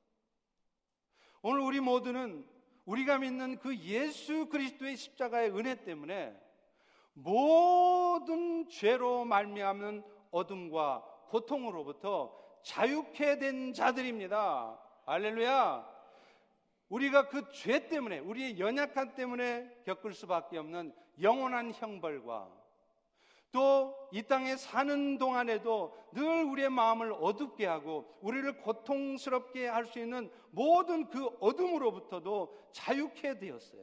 오늘 1.42 1.62
우리 1.62 1.80
모두는 1.80 2.48
우리가 2.86 3.18
믿는 3.18 3.58
그 3.58 3.76
예수 3.76 4.50
그리스도의 4.50 4.98
십자가의 4.98 5.50
은혜 5.58 5.84
때문에 5.84 6.40
모든 7.14 8.70
죄로 8.70 9.26
말미암는 9.26 10.17
어둠과 10.32 11.04
고통으로부터 11.30 12.34
자유케 12.64 13.40
된 13.40 13.74
자들입니다. 13.74 14.80
알렐루야. 15.06 15.98
우리가 16.90 17.28
그 17.30 17.52
죄 17.52 17.88
때문에 17.88 18.20
우리의 18.20 18.60
연약함 18.60 19.16
때문에 19.16 19.82
겪을 19.86 20.14
수밖에 20.14 20.58
없는 20.58 20.94
영원한 21.22 21.72
형벌과 21.74 22.50
또 23.52 23.96
이 24.14 24.24
땅에 24.24 24.56
사는 24.56 25.18
동안에도 25.18 25.94
늘 26.14 26.44
우리의 26.46 26.70
마음을 26.70 27.12
어둡게 27.14 27.66
하고 27.66 28.18
우리를 28.22 28.62
고통스럽게 28.62 29.68
할 29.68 29.86
수 29.86 30.00
있는 30.00 30.32
모든 30.52 31.10
그 31.10 31.26
어둠으로부터도 31.42 32.70
자유케 32.72 33.38
되었어요. 33.40 33.82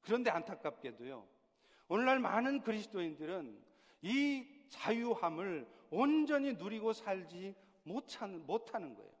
그런데 0.00 0.30
안타깝게도요. 0.30 1.24
오늘날 1.88 2.18
많은 2.18 2.62
그리스도인들은 2.62 3.62
이 4.02 4.44
자유함을 4.74 5.66
온전히 5.90 6.54
누리고 6.54 6.92
살지 6.92 7.54
못하는 7.84 8.94
거예요. 8.94 9.14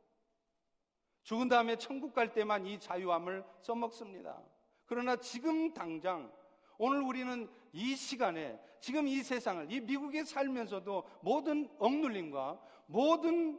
죽은 1.22 1.48
다음에 1.48 1.76
천국 1.76 2.12
갈 2.12 2.32
때만 2.32 2.66
이 2.66 2.78
자유함을 2.78 3.44
써먹습니다. 3.62 4.42
그러나 4.84 5.16
지금 5.16 5.72
당장 5.72 6.32
오늘 6.76 7.02
우리는 7.02 7.48
이 7.72 7.94
시간에 7.94 8.60
지금 8.80 9.06
이 9.06 9.22
세상을 9.22 9.70
이 9.72 9.80
미국에 9.80 10.24
살면서도 10.24 11.04
모든 11.22 11.68
억눌림과 11.78 12.60
모든 12.86 13.58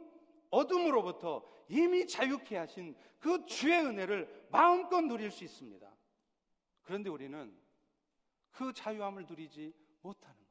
어둠으로부터 0.50 1.42
이미 1.68 2.06
자유케 2.06 2.56
하신 2.56 2.94
그 3.18 3.44
주의 3.46 3.76
은혜를 3.76 4.46
마음껏 4.50 5.00
누릴 5.00 5.30
수 5.30 5.42
있습니다. 5.42 5.90
그런데 6.82 7.10
우리는 7.10 7.56
그 8.50 8.72
자유함을 8.72 9.26
누리지 9.26 9.74
못하는. 10.02 10.45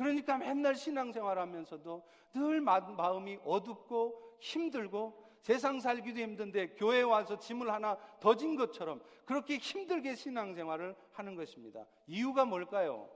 그러니까 0.00 0.38
맨날 0.38 0.74
신앙생활 0.76 1.38
하면서도 1.38 2.02
늘 2.32 2.62
마음이 2.62 3.38
어둡고 3.44 4.38
힘들고 4.40 5.28
세상 5.42 5.78
살기도 5.78 6.20
힘든데 6.20 6.68
교회 6.76 7.02
와서 7.02 7.38
짐을 7.38 7.70
하나 7.70 7.98
더 8.18 8.34
진 8.34 8.56
것처럼 8.56 9.02
그렇게 9.26 9.58
힘들게 9.58 10.14
신앙생활을 10.14 10.96
하는 11.12 11.34
것입니다. 11.34 11.84
이유가 12.06 12.46
뭘까요? 12.46 13.10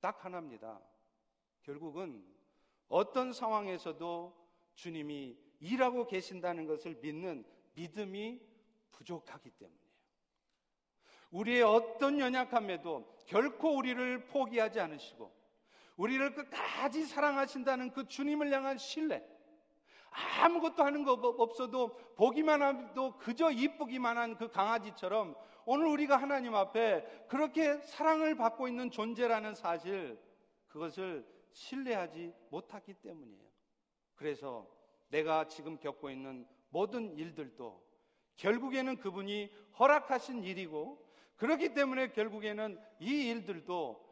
딱 0.00 0.24
하나입니다. 0.24 0.80
결국은 1.62 2.24
어떤 2.88 3.34
상황에서도 3.34 4.34
주님이 4.76 5.36
일하고 5.60 6.06
계신다는 6.06 6.64
것을 6.64 6.96
믿는 7.02 7.44
믿음이 7.74 8.40
부족하기 8.92 9.50
때문이에요. 9.50 9.88
우리의 11.32 11.62
어떤 11.64 12.18
연약함에도 12.18 13.18
결코 13.26 13.76
우리를 13.76 14.24
포기하지 14.28 14.80
않으시고 14.80 15.36
우리를 15.98 16.32
끝까지 16.34 17.04
사랑하신다는 17.04 17.90
그 17.90 18.06
주님을 18.08 18.52
향한 18.52 18.78
신뢰, 18.78 19.22
아무것도 20.40 20.82
하는 20.82 21.04
거 21.04 21.12
없어도 21.12 21.96
보기만 22.16 22.62
해도 22.90 23.18
그저 23.18 23.50
이쁘기만 23.50 24.16
한 24.16 24.36
그 24.38 24.48
강아지처럼 24.50 25.36
오늘 25.66 25.86
우리가 25.86 26.16
하나님 26.16 26.54
앞에 26.54 27.04
그렇게 27.28 27.78
사랑을 27.82 28.36
받고 28.36 28.68
있는 28.68 28.90
존재라는 28.90 29.54
사실 29.54 30.18
그것을 30.68 31.26
신뢰하지 31.52 32.32
못하기 32.50 32.94
때문이에요. 32.94 33.48
그래서 34.14 34.66
내가 35.08 35.48
지금 35.48 35.78
겪고 35.78 36.10
있는 36.10 36.46
모든 36.70 37.14
일들도 37.16 37.82
결국에는 38.36 38.96
그분이 38.96 39.52
허락하신 39.78 40.44
일이고 40.44 41.04
그렇기 41.36 41.74
때문에 41.74 42.12
결국에는 42.12 42.78
이 43.00 43.28
일들도 43.28 44.07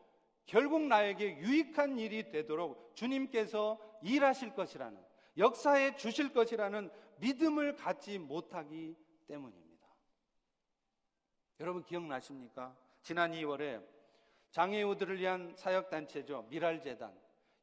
결국 0.47 0.83
나에게 0.83 1.39
유익한 1.39 1.99
일이 1.99 2.31
되도록 2.31 2.95
주님께서 2.95 3.79
일하실 4.03 4.55
것이라는 4.55 4.99
역사에 5.37 5.97
주실 5.97 6.33
것이라는 6.33 6.91
믿음을 7.19 7.75
갖지 7.75 8.19
못하기 8.19 8.97
때문입니다. 9.27 9.87
여러분 11.61 11.83
기억나십니까? 11.83 12.77
지난 13.03 13.33
2월에 13.33 13.85
장애우들을 14.51 15.19
위한 15.19 15.55
사역단체죠. 15.57 16.47
미랄재단. 16.49 17.13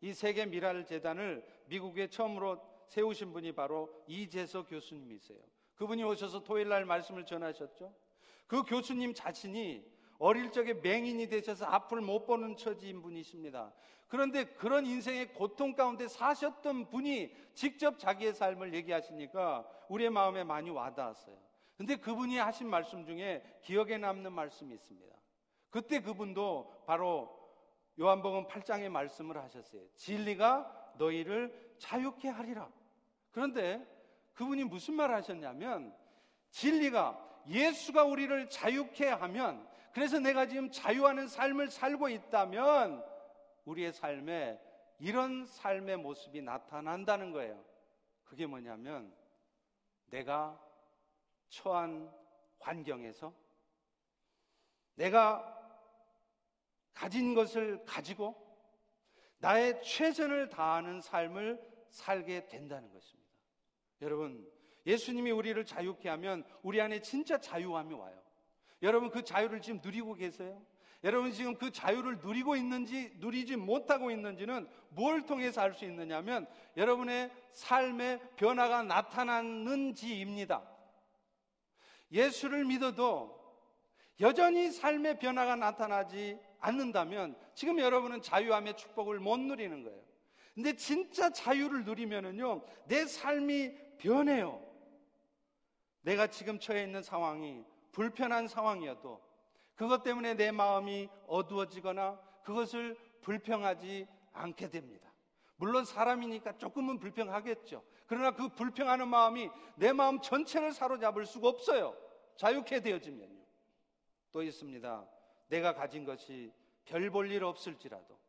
이 0.02 0.14
세계 0.14 0.46
미랄재단을 0.46 1.44
미국에 1.68 2.08
처음으로 2.08 2.62
세우신 2.88 3.32
분이 3.32 3.54
바로 3.54 4.04
이재서 4.08 4.66
교수님이세요. 4.66 5.40
그분이 5.76 6.04
오셔서 6.04 6.44
토요일 6.44 6.70
날 6.70 6.86
말씀을 6.86 7.26
전하셨죠. 7.26 7.94
그 8.46 8.64
교수님 8.64 9.14
자신이 9.14 9.84
어릴 10.24 10.52
적에 10.52 10.76
맹인이 10.76 11.28
되셔서 11.28 11.66
앞을 11.66 12.00
못 12.00 12.26
보는 12.26 12.56
처지인 12.56 13.02
분이십니다. 13.02 13.74
그런데 14.08 14.46
그런 14.46 14.86
인생의 14.86 15.34
고통 15.34 15.76
가운데 15.76 16.08
사셨던 16.08 16.88
분이 16.88 17.36
직접 17.54 18.00
자기의 18.00 18.34
삶을 18.34 18.74
얘기하시니까 18.74 19.68
우리의 19.90 20.12
마음에 20.12 20.46
많이 20.46 20.70
와닿았어요. 20.70 21.36
근데 21.76 21.98
그분이 21.98 22.38
하신 22.38 22.70
말씀 22.70 23.06
중에 23.06 23.44
기억에 23.64 23.98
남는 23.98 24.32
말씀이 24.32 24.74
있습니다. 24.74 25.14
그때 25.70 26.00
그분도 26.00 26.86
바로 26.88 27.38
요한복음 28.00 28.48
8장의 28.48 28.88
말씀을 28.88 29.38
하셨어요. 29.38 29.82
진리가 29.96 30.94
너희를 31.00 31.76
자유케 31.80 32.30
하리라. 32.30 32.70
그런데 33.32 33.86
그분이 34.36 34.64
무슨 34.64 34.94
말을 34.94 35.16
하셨냐면 35.16 35.94
진리가 36.52 37.42
예수가 37.50 38.06
우리를 38.06 38.50
자유케 38.50 39.10
하면 39.10 39.73
그래서 39.94 40.20
내가 40.20 40.48
지금 40.48 40.72
자유하는 40.72 41.28
삶을 41.28 41.70
살고 41.70 42.10
있다면 42.10 43.06
우리의 43.66 43.94
삶에 43.94 44.60
이런 45.00 45.46
삶의 45.46 45.98
모습이 45.98 46.42
나타난다는 46.42 47.32
거예요. 47.32 47.64
그게 48.24 48.48
뭐냐면 48.48 49.14
내가 50.08 50.60
처한 51.50 52.12
환경에서 52.60 53.34
내가 54.96 55.50
가진 56.94 57.36
것을 57.36 57.84
가지고 57.86 58.36
나의 59.38 59.82
최선을 59.84 60.50
다하는 60.50 61.02
삶을 61.02 61.62
살게 61.90 62.48
된다는 62.48 62.92
것입니다. 62.92 63.30
여러분, 64.02 64.50
예수님이 64.86 65.32
우리를 65.32 65.64
자유케 65.66 66.10
하면 66.10 66.44
우리 66.64 66.82
안에 66.82 67.02
진짜 67.02 67.38
자유함이 67.38 67.94
와요. 67.94 68.23
여러분, 68.84 69.10
그 69.10 69.24
자유를 69.24 69.62
지금 69.62 69.80
누리고 69.84 70.14
계세요? 70.14 70.62
여러분, 71.04 71.32
지금 71.32 71.56
그 71.56 71.72
자유를 71.72 72.20
누리고 72.20 72.56
있는지, 72.56 73.12
누리지 73.16 73.56
못하고 73.56 74.12
있는지는 74.12 74.68
뭘 74.90 75.26
통해서 75.26 75.62
알 75.62 75.74
수 75.74 75.86
있느냐면 75.86 76.48
여러분의 76.78 77.32
삶의 77.52 78.20
변화가 78.36 78.84
나타나는지입니다. 78.84 80.64
예수를 82.12 82.66
믿어도 82.66 83.42
여전히 84.20 84.72
삶의 84.72 85.20
변화가 85.20 85.56
나타나지 85.56 86.38
않는다면 86.60 87.36
지금 87.56 87.80
여러분은 87.80 88.22
자유함의 88.22 88.78
축복을 88.78 89.20
못 89.20 89.40
누리는 89.40 89.84
거예요. 89.84 90.02
근데 90.54 90.74
진짜 90.76 91.32
자유를 91.32 91.84
누리면은요, 91.84 92.64
내 92.86 93.06
삶이 93.06 93.76
변해요. 93.98 94.64
내가 96.02 96.28
지금 96.28 96.60
처해 96.60 96.84
있는 96.84 97.02
상황이 97.02 97.64
불편한 97.94 98.48
상황이어도 98.50 99.22
그것 99.76 100.04
때문에 100.04 100.34
내 100.34 100.52
마음이 100.52 101.10
어두워지거나 101.28 102.20
그것을 102.44 102.98
불평하지 103.22 104.08
않게 104.34 104.70
됩니다. 104.70 105.14
물론 105.56 105.86
사람이니까 105.86 106.58
조금은 106.58 107.00
불평하겠죠. 107.00 107.84
그러나 108.06 108.32
그 108.32 108.50
불평하는 108.50 109.08
마음이 109.08 109.50
내 109.78 109.94
마음 109.94 110.20
전체를 110.20 110.74
사로잡을 110.74 111.26
수가 111.26 111.48
없어요. 111.48 111.96
자유케 112.36 112.82
되어지면요. 112.82 113.42
또 114.32 114.44
있습니다. 114.44 115.08
내가 115.48 115.74
가진 115.74 116.04
것이 116.04 116.52
별 116.86 117.10
볼 117.12 117.32
일 117.32 117.44
없을지라도 117.46 118.20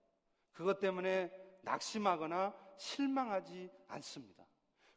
그것 0.53 0.79
때문에 0.79 1.33
낙심하거나 1.62 2.55
실망하지 2.77 3.70
않습니다. 3.88 4.46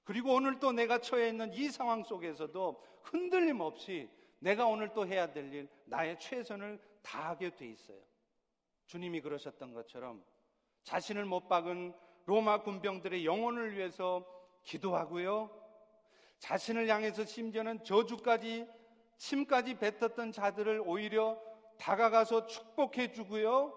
그리고 0.03 0.33
오늘 0.33 0.59
또 0.59 0.71
내가 0.71 0.99
처해 0.99 1.29
있는 1.29 1.51
이 1.53 1.69
상황 1.69 2.03
속에서도 2.03 2.83
흔들림 3.03 3.61
없이 3.61 4.09
내가 4.39 4.65
오늘 4.65 4.93
또 4.93 5.07
해야 5.07 5.31
될 5.31 5.53
일, 5.53 5.67
나의 5.85 6.19
최선을 6.19 6.79
다하게 7.01 7.55
돼 7.55 7.67
있어요. 7.67 7.97
주님이 8.85 9.21
그러셨던 9.21 9.73
것처럼 9.73 10.23
자신을 10.83 11.25
못 11.25 11.47
박은 11.47 11.93
로마 12.25 12.61
군병들의 12.61 13.25
영혼을 13.25 13.75
위해서 13.75 14.25
기도하고요. 14.63 15.49
자신을 16.39 16.87
향해서 16.87 17.25
심지어는 17.25 17.83
저주까지 17.83 18.67
침까지 19.17 19.79
뱉었던 19.79 20.31
자들을 20.31 20.83
오히려 20.85 21.41
다가가서 21.79 22.47
축복해 22.47 23.11
주고요. 23.11 23.73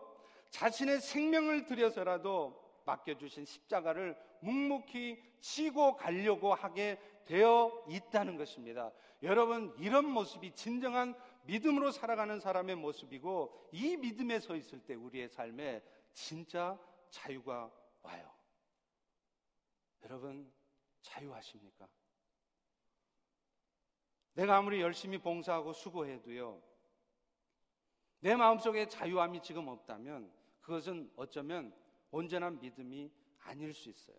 자신의 0.50 1.00
생명을 1.00 1.66
들여서라도 1.66 2.60
맡겨주신 2.84 3.44
십자가를 3.44 4.16
묵묵히 4.40 5.22
치고 5.40 5.96
가려고 5.96 6.54
하게 6.54 6.98
되어 7.30 7.84
있다는 7.88 8.36
것입니다. 8.36 8.90
여러분, 9.22 9.72
이런 9.78 10.04
모습이 10.04 10.52
진정한 10.52 11.14
믿음으로 11.44 11.92
살아가는 11.92 12.40
사람의 12.40 12.74
모습이고, 12.74 13.68
이 13.70 13.96
믿음에 13.96 14.40
서 14.40 14.56
있을 14.56 14.80
때 14.80 14.94
우리의 14.94 15.28
삶에 15.28 15.80
진짜 16.12 16.76
자유가 17.08 17.70
와요. 18.02 18.28
여러분, 20.02 20.52
자유하십니까? 21.02 21.86
내가 24.32 24.56
아무리 24.56 24.80
열심히 24.80 25.18
봉사하고 25.18 25.72
수고해도요, 25.72 26.60
내 28.18 28.34
마음속에 28.34 28.88
자유함이 28.88 29.40
지금 29.42 29.68
없다면 29.68 30.32
그것은 30.62 31.12
어쩌면 31.14 31.72
온전한 32.10 32.58
믿음이 32.58 33.12
아닐 33.44 33.72
수 33.72 33.88
있어요. 33.88 34.16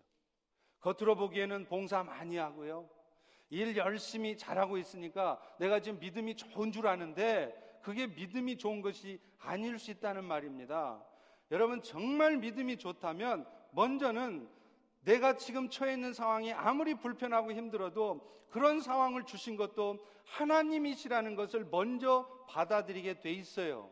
겉으로 0.79 1.15
보기에는 1.15 1.65
봉사 1.65 2.03
많이 2.03 2.37
하고요. 2.37 3.00
일 3.51 3.75
열심히 3.75 4.37
잘하고 4.37 4.77
있으니까 4.77 5.39
내가 5.59 5.81
지금 5.81 5.99
믿음이 5.99 6.35
좋은 6.35 6.71
줄 6.71 6.87
아는데 6.87 7.53
그게 7.83 8.07
믿음이 8.07 8.57
좋은 8.57 8.81
것이 8.81 9.19
아닐 9.39 9.77
수 9.77 9.91
있다는 9.91 10.23
말입니다. 10.23 11.03
여러분 11.51 11.81
정말 11.81 12.37
믿음이 12.37 12.77
좋다면 12.77 13.45
먼저는 13.71 14.49
내가 15.01 15.35
지금 15.35 15.69
처해 15.69 15.93
있는 15.93 16.13
상황이 16.13 16.53
아무리 16.53 16.95
불편하고 16.95 17.51
힘들어도 17.51 18.21
그런 18.49 18.79
상황을 18.79 19.25
주신 19.25 19.57
것도 19.57 20.05
하나님이시라는 20.25 21.35
것을 21.35 21.65
먼저 21.69 22.27
받아들이게 22.47 23.19
돼 23.19 23.31
있어요. 23.31 23.91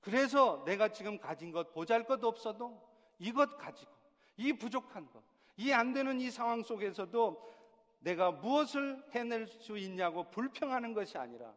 그래서 0.00 0.62
내가 0.64 0.88
지금 0.88 1.18
가진 1.18 1.52
것 1.52 1.72
보잘 1.74 2.04
것 2.04 2.24
없어도 2.24 2.80
이것 3.18 3.58
가지고 3.58 3.92
이 4.36 4.52
부족한 4.52 5.10
것, 5.10 5.22
이 5.56 5.72
안 5.72 5.92
되는 5.92 6.20
이 6.20 6.30
상황 6.30 6.62
속에서도 6.62 7.57
내가 8.00 8.30
무엇을 8.30 9.02
해낼 9.12 9.46
수 9.46 9.76
있냐고 9.76 10.30
불평하는 10.30 10.94
것이 10.94 11.18
아니라 11.18 11.54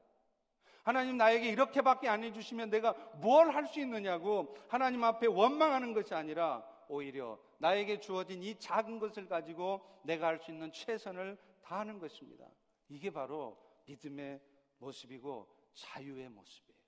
하나님 0.83 1.17
나에게 1.17 1.49
이렇게밖에 1.49 2.07
안 2.09 2.23
해주시면 2.23 2.69
내가 2.71 2.93
뭘 3.21 3.51
할 3.51 3.67
수 3.67 3.79
있느냐고 3.79 4.55
하나님 4.67 5.03
앞에 5.03 5.27
원망하는 5.27 5.93
것이 5.93 6.13
아니라 6.15 6.65
오히려 6.87 7.39
나에게 7.59 7.99
주어진 7.99 8.41
이 8.41 8.57
작은 8.57 8.97
것을 8.99 9.27
가지고 9.27 9.85
내가 10.03 10.27
할 10.27 10.39
수 10.39 10.51
있는 10.51 10.71
최선을 10.71 11.37
다하는 11.61 11.99
것입니다. 11.99 12.45
이게 12.89 13.11
바로 13.11 13.57
믿음의 13.85 14.41
모습이고 14.79 15.47
자유의 15.73 16.29
모습이에요. 16.29 16.81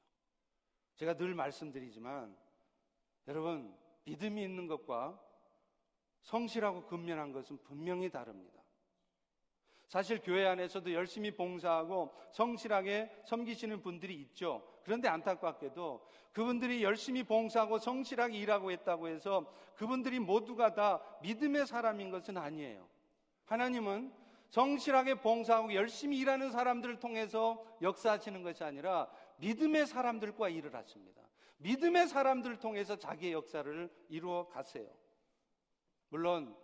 제가 0.95 1.15
늘 1.15 1.35
말씀드리지만 1.35 2.35
여러분 3.27 3.77
믿음이 4.05 4.41
있는 4.41 4.65
것과 4.67 5.21
성실하고 6.23 6.87
근면한 6.87 7.31
것은 7.31 7.59
분명히 7.63 8.09
다릅니다. 8.09 8.62
사실 9.93 10.21
교회 10.23 10.47
안에서도 10.47 10.91
열심히 10.91 11.29
봉사하고 11.29 12.15
성실하게 12.31 13.11
섬기시는 13.25 13.83
분들이 13.83 14.15
있죠. 14.21 14.67
그런데 14.83 15.07
안타깝게도 15.07 16.03
그분들이 16.31 16.81
열심히 16.81 17.21
봉사하고 17.21 17.77
성실하게 17.77 18.35
일하고 18.39 18.71
했다고 18.71 19.09
해서 19.09 19.45
그분들이 19.75 20.17
모두가 20.17 20.73
다 20.73 20.99
믿음의 21.21 21.67
사람인 21.67 22.09
것은 22.09 22.37
아니에요. 22.37 22.89
하나님은 23.45 24.11
성실하게 24.49 25.21
봉사하고 25.21 25.75
열심히 25.75 26.17
일하는 26.17 26.49
사람들을 26.49 26.99
통해서 26.99 27.63
역사하시는 27.83 28.41
것이 28.41 28.63
아니라 28.63 29.07
믿음의 29.37 29.85
사람들과 29.85 30.49
일을 30.49 30.73
하십니다. 30.73 31.21
믿음의 31.57 32.07
사람들을 32.07 32.57
통해서 32.57 32.95
자기의 32.95 33.33
역사를 33.33 33.93
이루어 34.09 34.47
가세요. 34.47 34.89
물론 36.09 36.57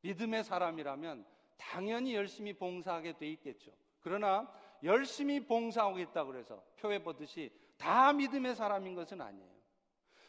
믿음의 0.00 0.44
사람이라면 0.44 1.26
당연히 1.58 2.14
열심히 2.14 2.54
봉사하게 2.54 3.18
돼 3.18 3.26
있겠죠. 3.32 3.70
그러나 4.00 4.50
열심히 4.82 5.44
봉사하고 5.44 5.98
있다고 5.98 6.36
해서 6.36 6.62
표해 6.78 7.02
보듯이 7.02 7.52
다 7.76 8.12
믿음의 8.12 8.54
사람인 8.54 8.94
것은 8.94 9.20
아니에요. 9.20 9.58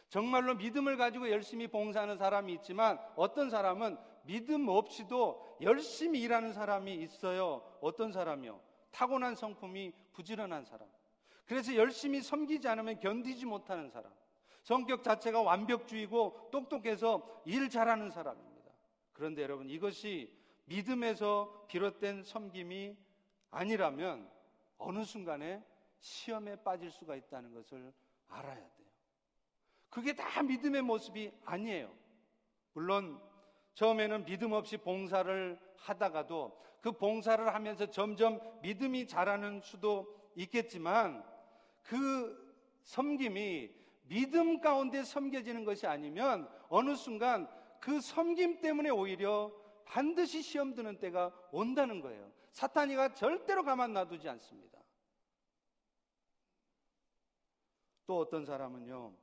정말로 0.10 0.56
믿음을 0.56 0.98
가지고 0.98 1.30
열심히 1.30 1.68
봉사하는 1.68 2.18
사람이 2.18 2.52
있지만 2.54 3.00
어떤 3.16 3.50
사람은 3.50 3.98
믿음 4.24 4.68
없이도 4.68 5.58
열심히 5.62 6.22
일하는 6.22 6.52
사람이 6.52 6.94
있어요. 6.96 7.64
어떤 7.82 8.12
사람이요? 8.12 8.60
타고난 8.92 9.36
성품이 9.36 9.94
부지런한 10.14 10.66
사람. 10.66 10.88
그래서 11.46 11.76
열심히 11.76 12.22
섬기지 12.22 12.68
않으면 12.68 13.00
견디지 13.00 13.46
못하는 13.46 13.90
사람. 13.90 14.12
성격 14.64 15.04
자체가 15.04 15.42
완벽주의고 15.42 16.50
똑똑해서 16.52 17.42
일 17.46 17.70
잘하는 17.70 18.10
사람입니다. 18.10 18.72
그런데 19.14 19.42
여러분 19.44 19.70
이것이 19.70 20.39
믿음에서 20.70 21.66
비롯된 21.68 22.24
섬김이 22.24 22.96
아니라면 23.52 24.30
어느 24.78 25.04
순간에 25.04 25.64
시험에 26.00 26.56
빠질 26.64 26.92
수가 26.92 27.16
있다는 27.16 27.54
것을 27.54 27.92
알아야 28.30 28.56
돼요. 28.56 28.88
그게 29.90 30.14
다 30.14 30.44
믿음의 30.44 30.84
모습이 30.84 31.32
아니에요. 31.44 31.92
물론 32.74 33.20
처음에는 33.74 34.26
믿음 34.26 34.54
없이 34.54 34.78
봉사를 34.78 35.60
하다가도 35.78 36.60
그 36.82 36.92
봉사를 36.92 37.54
하면서 37.54 37.90
점점 37.90 38.40
믿음이 38.62 39.08
자라는 39.08 39.62
수도 39.62 40.16
있겠지만 40.36 41.24
그 41.84 42.48
섬김이 42.84 43.72
믿음 44.04 44.62
가운데 44.62 45.04
섬겨지는 45.04 45.66
것이 45.66 45.88
아니면 45.88 46.50
어느 46.70 46.96
순간 46.96 47.50
그 47.80 48.00
섬김 48.00 48.62
때문에 48.62 48.90
오히려 48.90 49.52
반드시 49.90 50.44
시험 50.44 50.76
드는 50.76 51.00
때가 51.00 51.34
온다는 51.52 52.00
거예요. 52.00 52.32
사탄이가 52.52 53.16
절대로 53.16 53.64
가만 53.64 53.92
놔두지 53.94 54.30
않습니다. 54.30 54.80
또 58.06 58.20
어떤 58.20 58.46
사람은요, 58.46 59.14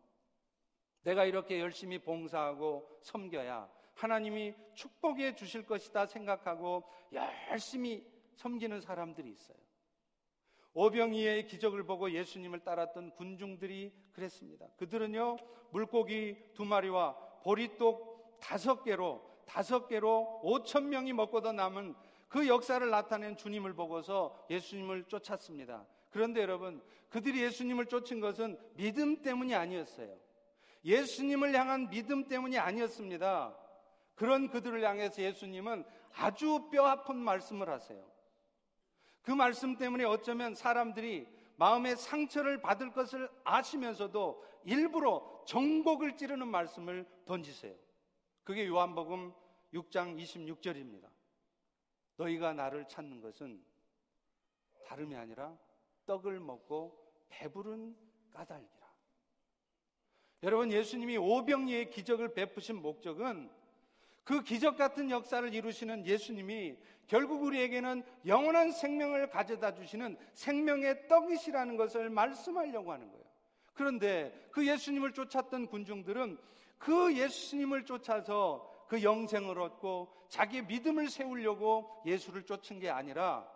내가 1.02 1.24
이렇게 1.24 1.60
열심히 1.60 2.00
봉사하고 2.00 2.98
섬겨야 3.02 3.70
하나님이 3.94 4.54
축복해 4.74 5.36
주실 5.36 5.64
것이다 5.66 6.06
생각하고 6.06 6.82
열심히 7.12 8.04
섬기는 8.34 8.80
사람들이 8.80 9.30
있어요. 9.30 9.56
오병이의 10.74 11.46
기적을 11.46 11.84
보고 11.84 12.10
예수님을 12.10 12.64
따랐던 12.64 13.12
군중들이 13.12 13.94
그랬습니다. 14.12 14.68
그들은요, 14.78 15.36
물고기 15.70 16.52
두 16.54 16.64
마리와 16.64 17.16
보리떡 17.44 18.40
다섯 18.40 18.82
개로, 18.82 19.35
다섯 19.46 19.86
개로 19.86 20.40
오천 20.42 20.90
명이 20.90 21.14
먹고도 21.14 21.52
남은 21.52 21.94
그 22.28 22.46
역사를 22.48 22.88
나타낸 22.90 23.36
주님을 23.36 23.74
보고서 23.74 24.36
예수님을 24.50 25.04
쫓았습니다. 25.04 25.86
그런데 26.10 26.42
여러분, 26.42 26.82
그들이 27.08 27.42
예수님을 27.42 27.86
쫓은 27.86 28.20
것은 28.20 28.58
믿음 28.74 29.22
때문이 29.22 29.54
아니었어요. 29.54 30.14
예수님을 30.84 31.54
향한 31.54 31.88
믿음 31.88 32.28
때문이 32.28 32.58
아니었습니다. 32.58 33.56
그런 34.14 34.48
그들을 34.48 34.82
향해서 34.82 35.22
예수님은 35.22 35.84
아주 36.14 36.68
뼈 36.70 36.86
아픈 36.86 37.16
말씀을 37.16 37.68
하세요. 37.68 38.04
그 39.22 39.30
말씀 39.30 39.76
때문에 39.76 40.04
어쩌면 40.04 40.54
사람들이 40.54 41.28
마음의 41.56 41.96
상처를 41.96 42.60
받을 42.60 42.92
것을 42.92 43.28
아시면서도 43.44 44.42
일부러 44.64 45.42
정복을 45.46 46.16
찌르는 46.16 46.48
말씀을 46.48 47.06
던지세요. 47.24 47.74
그게 48.46 48.68
요한복음 48.68 49.32
6장 49.74 50.16
26절입니다. 50.22 51.08
너희가 52.16 52.52
나를 52.52 52.86
찾는 52.86 53.20
것은 53.20 53.60
다름이 54.86 55.16
아니라 55.16 55.58
떡을 56.06 56.38
먹고 56.38 56.96
배부른 57.28 57.96
까닭이라. 58.32 58.86
여러분, 60.44 60.70
예수님이 60.70 61.16
오병이의 61.16 61.90
기적을 61.90 62.34
베푸신 62.34 62.76
목적은 62.76 63.50
그 64.22 64.44
기적 64.44 64.76
같은 64.76 65.10
역사를 65.10 65.52
이루시는 65.52 66.06
예수님이 66.06 66.78
결국 67.08 67.42
우리에게는 67.42 68.04
영원한 68.26 68.70
생명을 68.70 69.28
가져다 69.28 69.74
주시는 69.74 70.16
생명의 70.34 71.08
떡이시라는 71.08 71.76
것을 71.76 72.10
말씀하려고 72.10 72.92
하는 72.92 73.10
거예요. 73.10 73.24
그런데 73.74 74.48
그 74.52 74.64
예수님을 74.64 75.14
쫓았던 75.14 75.66
군중들은 75.66 76.38
그 76.78 77.16
예수님을 77.16 77.84
쫓아서 77.84 78.86
그 78.88 79.02
영생을 79.02 79.60
얻고 79.60 80.26
자기의 80.28 80.66
믿음을 80.66 81.08
세우려고 81.08 82.02
예수를 82.06 82.44
쫓은 82.44 82.78
게 82.78 82.90
아니라 82.90 83.50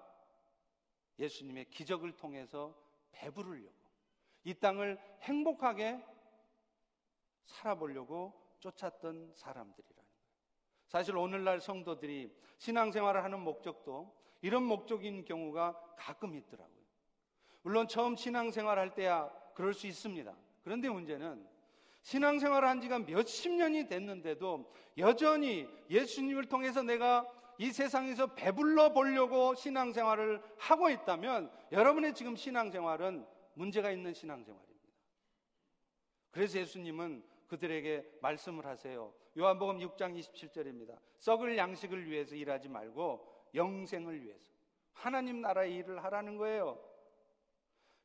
예수님의 1.18 1.70
기적을 1.70 2.16
통해서 2.16 2.74
배부르려고 3.12 3.74
이 4.44 4.54
땅을 4.54 4.98
행복하게 5.22 6.02
살아보려고 7.44 8.32
쫓았던 8.60 9.32
사람들이라는 9.34 9.96
거예요. 9.96 10.10
사실 10.88 11.16
오늘날 11.16 11.60
성도들이 11.60 12.34
신앙생활을 12.58 13.22
하는 13.22 13.40
목적도 13.40 14.14
이런 14.42 14.62
목적인 14.64 15.24
경우가 15.24 15.94
가끔 15.96 16.34
있더라고요. 16.34 16.80
물론 17.62 17.88
처음 17.88 18.16
신앙생활 18.16 18.78
할 18.78 18.94
때야 18.94 19.30
그럴 19.54 19.74
수 19.74 19.86
있습니다. 19.86 20.34
그런데 20.62 20.88
문제는 20.88 21.46
신앙생활 22.02 22.64
한 22.64 22.80
지가 22.80 23.00
몇십 23.00 23.52
년이 23.52 23.86
됐는데도 23.86 24.72
여전히 24.98 25.68
예수님을 25.88 26.46
통해서 26.46 26.82
내가 26.82 27.26
이 27.58 27.72
세상에서 27.72 28.34
배불러 28.34 28.92
보려고 28.92 29.54
신앙생활을 29.54 30.42
하고 30.56 30.88
있다면 30.88 31.50
여러분의 31.72 32.14
지금 32.14 32.34
신앙생활은 32.34 33.26
문제가 33.54 33.90
있는 33.90 34.14
신앙생활입니다. 34.14 34.70
그래서 36.30 36.58
예수님은 36.58 37.22
그들에게 37.48 38.18
말씀을 38.22 38.64
하세요. 38.64 39.12
요한복음 39.36 39.78
6장 39.78 40.18
27절입니다. 40.18 40.96
썩을 41.18 41.58
양식을 41.58 42.10
위해서 42.10 42.34
일하지 42.34 42.68
말고 42.68 43.26
영생을 43.54 44.24
위해서 44.24 44.50
하나님 44.92 45.40
나라의 45.40 45.76
일을 45.76 46.02
하라는 46.04 46.36
거예요. 46.36 46.78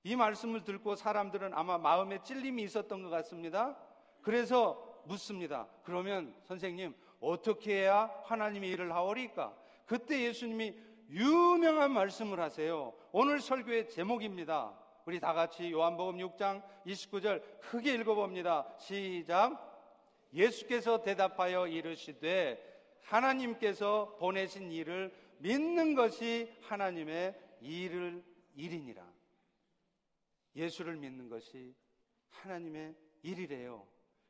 이 0.04 0.16
말씀을 0.16 0.64
듣고 0.64 0.96
사람들은 0.96 1.54
아마 1.54 1.78
마음에 1.78 2.22
찔림이 2.22 2.62
있었던 2.64 3.02
것 3.02 3.10
같습니다. 3.10 3.78
그래서 4.26 5.04
묻습니다. 5.06 5.68
그러면 5.84 6.34
선생님, 6.46 6.96
어떻게 7.20 7.82
해야 7.82 8.12
하나님의 8.24 8.72
일을 8.72 8.92
하오리까? 8.92 9.56
그때 9.86 10.20
예수님이 10.24 10.76
유명한 11.12 11.92
말씀을 11.92 12.40
하세요. 12.40 12.92
오늘 13.12 13.40
설교의 13.40 13.88
제목입니다. 13.90 14.76
우리 15.06 15.20
다 15.20 15.34
같이 15.34 15.72
요한복음 15.72 16.18
6장 16.18 16.64
29절 16.88 17.44
크게 17.62 17.94
읽어봅니다. 17.94 18.68
시작. 18.80 19.62
예수께서 20.34 21.04
대답하여 21.04 21.68
이르시되 21.68 22.60
하나님께서 23.04 24.16
보내신 24.18 24.72
일을 24.72 25.16
믿는 25.38 25.94
것이 25.94 26.52
하나님의 26.62 27.40
일을 27.62 28.24
일이니라. 28.56 29.06
예수를 30.56 30.96
믿는 30.96 31.30
것이 31.30 31.76
하나님의 32.32 32.96
일이래요. 33.22 33.86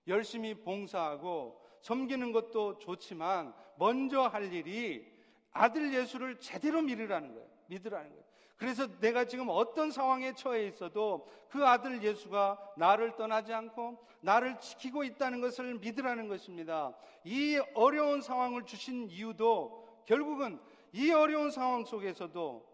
열심히 0.07 0.53
봉사하고 0.53 1.61
섬기는 1.81 2.31
것도 2.31 2.79
좋지만 2.79 3.53
먼저 3.77 4.21
할 4.21 4.51
일이 4.53 5.05
아들 5.51 5.93
예수를 5.93 6.39
제대로 6.39 6.81
믿으라는 6.81 7.33
거예요. 7.33 7.47
믿으라는 7.67 8.09
거예요. 8.09 8.25
그래서 8.57 8.87
내가 8.99 9.25
지금 9.25 9.47
어떤 9.49 9.91
상황에 9.91 10.33
처해 10.33 10.67
있어도 10.67 11.27
그 11.49 11.65
아들 11.65 12.01
예수가 12.01 12.73
나를 12.77 13.15
떠나지 13.15 13.53
않고 13.53 13.97
나를 14.21 14.59
지키고 14.59 15.03
있다는 15.03 15.41
것을 15.41 15.75
믿으라는 15.75 16.27
것입니다. 16.27 16.95
이 17.23 17.59
어려운 17.73 18.21
상황을 18.21 18.65
주신 18.65 19.09
이유도 19.09 20.03
결국은 20.05 20.59
이 20.93 21.11
어려운 21.11 21.51
상황 21.51 21.83
속에서도 21.83 22.65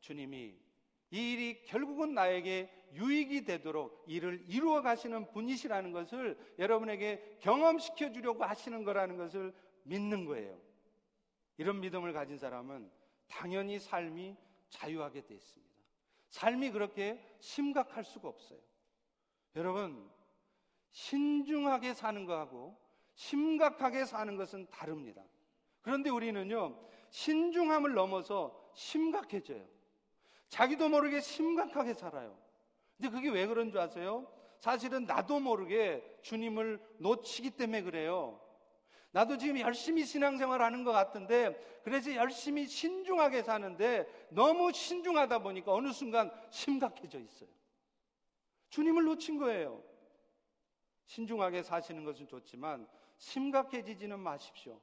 주님이 0.00 0.54
이 1.10 1.32
일이 1.32 1.62
결국은 1.64 2.14
나에게 2.14 2.70
유익이 2.94 3.44
되도록 3.44 4.04
일을 4.06 4.44
이루어 4.48 4.80
가시는 4.80 5.30
분이시라는 5.32 5.92
것을 5.92 6.38
여러분에게 6.58 7.38
경험시켜 7.40 8.12
주려고 8.12 8.44
하시는 8.44 8.84
거라는 8.84 9.16
것을 9.16 9.52
믿는 9.82 10.24
거예요. 10.24 10.58
이런 11.56 11.80
믿음을 11.80 12.12
가진 12.12 12.38
사람은 12.38 12.90
당연히 13.28 13.78
삶이 13.78 14.36
자유하게 14.68 15.22
되어 15.22 15.36
있습니다. 15.36 15.74
삶이 16.30 16.70
그렇게 16.70 17.20
심각할 17.40 18.04
수가 18.04 18.28
없어요. 18.28 18.58
여러분, 19.56 20.10
신중하게 20.90 21.94
사는 21.94 22.24
것하고 22.24 22.76
심각하게 23.14 24.04
사는 24.04 24.36
것은 24.36 24.68
다릅니다. 24.70 25.22
그런데 25.80 26.10
우리는요, 26.10 26.80
신중함을 27.10 27.94
넘어서 27.94 28.70
심각해져요. 28.74 29.64
자기도 30.48 30.88
모르게 30.88 31.20
심각하게 31.20 31.94
살아요. 31.94 32.43
근데 32.96 33.10
그게 33.10 33.28
왜 33.28 33.46
그런 33.46 33.70
줄 33.70 33.80
아세요? 33.80 34.26
사실은 34.58 35.04
나도 35.04 35.40
모르게 35.40 36.02
주님을 36.22 36.80
놓치기 36.98 37.50
때문에 37.50 37.82
그래요. 37.82 38.40
나도 39.10 39.38
지금 39.38 39.60
열심히 39.60 40.04
신앙생활 40.04 40.60
하는 40.60 40.82
것 40.82 40.90
같은데, 40.90 41.54
그래서 41.84 42.14
열심히 42.16 42.66
신중하게 42.66 43.42
사는데, 43.42 44.06
너무 44.30 44.72
신중하다 44.72 45.38
보니까 45.40 45.72
어느 45.72 45.92
순간 45.92 46.32
심각해져 46.50 47.20
있어요. 47.20 47.48
주님을 48.70 49.04
놓친 49.04 49.38
거예요. 49.38 49.82
신중하게 51.04 51.62
사시는 51.62 52.04
것은 52.04 52.26
좋지만, 52.26 52.88
심각해지지는 53.18 54.18
마십시오. 54.18 54.80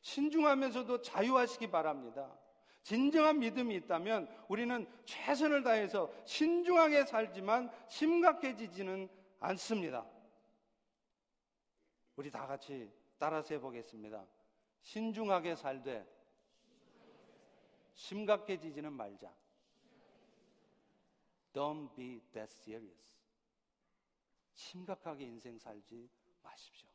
신중하면서도 0.00 1.02
자유하시기 1.02 1.70
바랍니다. 1.70 2.38
진정한 2.82 3.38
믿음이 3.38 3.74
있다면 3.76 4.28
우리는 4.48 4.86
최선을 5.04 5.62
다해서 5.62 6.10
신중하게 6.24 7.04
살지만 7.04 7.70
심각해지지는 7.88 9.08
않습니다. 9.40 10.06
우리 12.16 12.30
다 12.30 12.46
같이 12.46 12.90
따라서 13.18 13.54
해보겠습니다. 13.54 14.26
신중하게 14.82 15.54
살되 15.54 16.06
심각해지지는 17.94 18.92
말자. 18.92 19.32
Don't 21.52 21.94
be 21.94 22.20
that 22.32 22.52
serious. 22.52 23.18
심각하게 24.54 25.24
인생 25.24 25.58
살지 25.58 26.08
마십시오. 26.42 26.88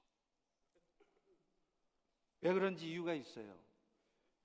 왜 2.41 2.53
그런지 2.53 2.89
이유가 2.89 3.13
있어요. 3.13 3.57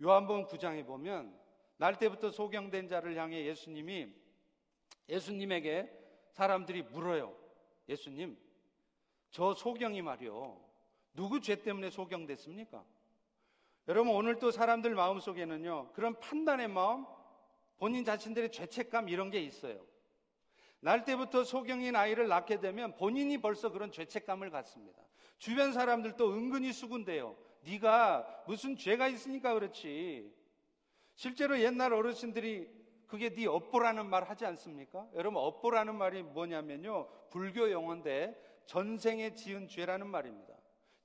요한복음 0.03 0.47
9장에 0.47 0.87
보면 0.87 1.37
날 1.77 1.99
때부터 1.99 2.31
소경된 2.31 2.89
자를 2.89 3.17
향해 3.17 3.45
예수님이 3.45 4.15
예수님에게 5.09 5.91
사람들이 6.33 6.83
물어요. 6.83 7.35
예수님, 7.89 8.39
저 9.31 9.55
소경이 9.55 10.03
말이요. 10.03 10.61
누구 11.15 11.41
죄 11.41 11.63
때문에 11.63 11.91
소경됐습니까? 11.91 12.85
여러분, 13.89 14.15
오늘 14.15 14.39
또 14.39 14.51
사람들 14.51 14.95
마음 14.95 15.19
속에는요, 15.19 15.93
그런 15.95 16.19
판단의 16.21 16.69
마음, 16.69 17.07
본인 17.79 18.05
자신들의 18.05 18.53
죄책감 18.53 19.09
이런 19.09 19.31
게 19.31 19.41
있어요. 19.41 19.85
날 20.81 21.05
때부터 21.05 21.43
소경인 21.43 21.97
아이를 21.97 22.29
낳게 22.29 22.61
되면 22.61 22.95
본인이 22.97 23.39
벌써 23.39 23.71
그런 23.71 23.91
죄책감을 23.91 24.51
갖습니다. 24.51 25.03
주변 25.39 25.73
사람들도 25.73 26.33
은근히 26.33 26.73
수군대요. 26.73 27.37
네가 27.65 28.45
무슨 28.47 28.77
죄가 28.77 29.09
있으니까 29.09 29.55
그렇지. 29.55 30.33
실제로 31.15 31.59
옛날 31.61 31.93
어르신들이 31.93 32.79
그게 33.07 33.31
네 33.31 33.47
업보라는 33.47 34.07
말 34.09 34.25
하지 34.25 34.45
않습니까? 34.47 35.09
여러분 35.15 35.43
업보라는 35.43 35.97
말이 35.97 36.23
뭐냐면요. 36.23 37.09
불교 37.31 37.71
용어인데 37.71 38.63
전생에 38.67 39.35
지은 39.35 39.69
죄라는 39.69 40.09
말입니다. 40.09 40.55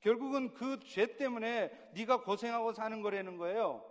결국은 0.01 0.53
그 0.53 0.79
죄 0.81 1.15
때문에 1.15 1.71
네가 1.93 2.21
고생하고 2.23 2.73
사는 2.73 3.01
거라는 3.01 3.37
거예요. 3.37 3.83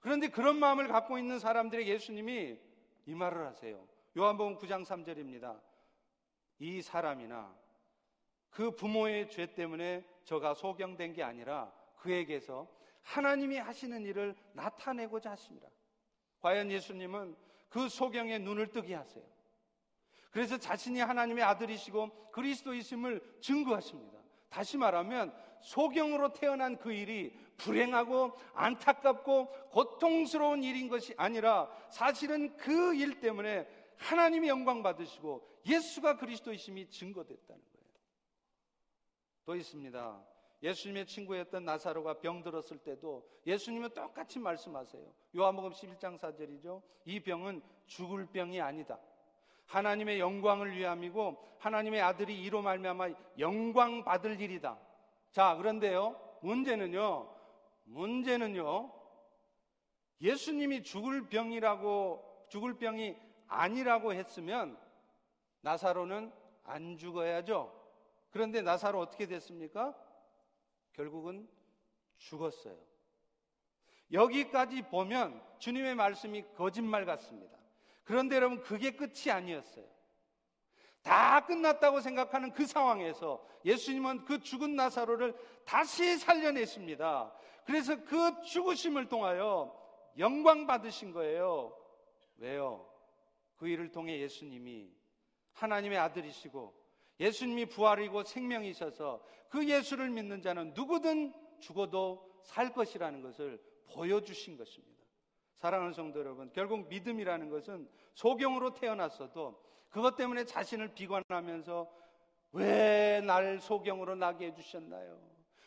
그런데 0.00 0.28
그런 0.28 0.58
마음을 0.58 0.88
갖고 0.88 1.16
있는 1.18 1.38
사람들에게 1.38 1.90
예수님이 1.92 2.58
이 3.06 3.14
말을 3.14 3.46
하세요. 3.46 3.86
요한복음 4.16 4.58
9장 4.58 4.84
3절입니다. 4.84 5.60
이 6.58 6.82
사람이나 6.82 7.54
그 8.50 8.74
부모의 8.74 9.30
죄 9.30 9.54
때문에 9.54 10.04
저가 10.24 10.54
소경된 10.54 11.12
게 11.12 11.22
아니라 11.22 11.72
그에게서 11.96 12.68
하나님이 13.02 13.56
하시는 13.58 14.04
일을 14.04 14.36
나타내고자 14.52 15.32
하십니다. 15.32 15.68
과연 16.40 16.70
예수님은 16.70 17.36
그 17.68 17.88
소경의 17.88 18.40
눈을 18.40 18.68
뜨게 18.68 18.94
하세요. 18.94 19.24
그래서 20.30 20.58
자신이 20.58 21.00
하나님의 21.00 21.42
아들이시고 21.44 22.30
그리스도이심을 22.30 23.38
증거하십니다. 23.40 24.18
다시 24.48 24.76
말하면 24.76 25.34
소경으로 25.60 26.32
태어난 26.32 26.78
그 26.78 26.92
일이 26.92 27.36
불행하고 27.56 28.32
안타깝고 28.54 29.48
고통스러운 29.70 30.62
일인 30.62 30.88
것이 30.88 31.14
아니라 31.16 31.70
사실은 31.90 32.56
그 32.56 32.94
일 32.94 33.20
때문에 33.20 33.68
하나님이 33.96 34.48
영광 34.48 34.82
받으시고 34.82 35.46
예수가 35.66 36.16
그리스도이심이 36.16 36.88
증거됐다는. 36.88 37.62
또 39.50 39.56
있습니다. 39.56 40.22
예수님의 40.62 41.06
친구였던 41.06 41.64
나사로가 41.64 42.20
병들었을 42.20 42.78
때도 42.84 43.28
예수님은 43.44 43.90
똑같이 43.94 44.38
말씀하세요. 44.38 45.04
요한복음 45.34 45.72
11장 45.72 46.16
4절이죠. 46.20 46.80
이 47.06 47.18
병은 47.18 47.60
죽을 47.86 48.26
병이 48.26 48.60
아니다. 48.60 49.00
하나님의 49.66 50.20
영광을 50.20 50.76
위함이고 50.76 51.56
하나님의 51.58 52.00
아들이 52.00 52.40
이로 52.40 52.62
말미암아 52.62 53.08
영광 53.40 54.04
받을 54.04 54.40
일이다. 54.40 54.78
자, 55.32 55.56
그런데요. 55.56 56.38
문제는요. 56.42 57.28
문제는요. 57.84 58.92
예수님이 60.20 60.84
죽을 60.84 61.28
병이라고 61.28 62.46
죽을 62.48 62.78
병이 62.78 63.16
아니라고 63.48 64.14
했으면 64.14 64.78
나사로는 65.62 66.32
안 66.62 66.96
죽어야죠. 66.96 67.79
그런데 68.30 68.62
나사로 68.62 68.98
어떻게 69.00 69.26
됐습니까? 69.26 69.94
결국은 70.92 71.48
죽었어요. 72.18 72.78
여기까지 74.12 74.82
보면 74.82 75.42
주님의 75.58 75.94
말씀이 75.94 76.44
거짓말 76.54 77.04
같습니다. 77.06 77.58
그런데 78.04 78.36
여러분 78.36 78.60
그게 78.62 78.92
끝이 78.92 79.30
아니었어요. 79.30 79.86
다 81.02 81.46
끝났다고 81.46 82.00
생각하는 82.00 82.52
그 82.52 82.66
상황에서 82.66 83.44
예수님은 83.64 84.24
그 84.24 84.40
죽은 84.40 84.76
나사로를 84.76 85.34
다시 85.64 86.18
살려내십니다. 86.18 87.32
그래서 87.64 88.02
그 88.04 88.42
죽으심을 88.42 89.08
통하여 89.08 89.74
영광 90.18 90.66
받으신 90.66 91.12
거예요. 91.12 91.76
왜요? 92.36 92.86
그 93.56 93.68
일을 93.68 93.92
통해 93.92 94.18
예수님이 94.20 94.90
하나님의 95.52 95.98
아들이시고 95.98 96.79
예수님이 97.20 97.66
부활이고 97.66 98.24
생명이셔서 98.24 99.22
그 99.48 99.68
예수를 99.68 100.10
믿는 100.10 100.40
자는 100.42 100.72
누구든 100.74 101.32
죽어도 101.60 102.28
살 102.42 102.72
것이라는 102.72 103.20
것을 103.20 103.62
보여주신 103.92 104.56
것입니다. 104.56 105.04
사랑하는 105.56 105.92
성도 105.92 106.20
여러분, 106.20 106.50
결국 106.54 106.88
믿음이라는 106.88 107.50
것은 107.50 107.88
소경으로 108.14 108.72
태어났어도 108.74 109.62
그것 109.90 110.16
때문에 110.16 110.44
자신을 110.46 110.94
비관하면서 110.94 111.90
왜 112.52 113.20
날 113.20 113.60
소경으로 113.60 114.14
나게 114.14 114.46
해주셨나요? 114.46 115.20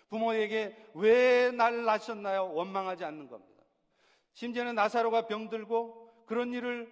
부모에게 0.09 0.75
왜 0.95 1.51
날 1.51 1.85
낳으셨나요? 1.85 2.51
원망하지 2.53 3.05
않는 3.05 3.27
겁니다. 3.27 3.63
심지어는 4.33 4.73
나사로가 4.75 5.27
병들고 5.27 6.25
그런 6.25 6.51
일을 6.53 6.91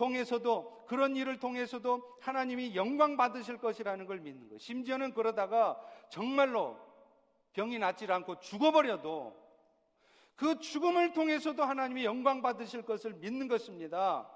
통해서도 0.00 0.86
그런 0.86 1.14
일을 1.14 1.38
통해서도 1.38 2.16
하나님이 2.20 2.74
영광 2.74 3.18
받으실 3.18 3.58
것이라는 3.58 4.06
걸 4.06 4.20
믿는 4.20 4.48
거예요. 4.48 4.58
심지어는 4.58 5.12
그러다가 5.12 5.78
정말로 6.08 6.78
병이 7.52 7.78
낫질 7.78 8.10
않고 8.10 8.40
죽어버려도 8.40 9.38
그 10.36 10.58
죽음을 10.58 11.12
통해서도 11.12 11.62
하나님이 11.62 12.06
영광 12.06 12.40
받으실 12.40 12.82
것을 12.82 13.12
믿는 13.12 13.46
것입니다. 13.46 14.26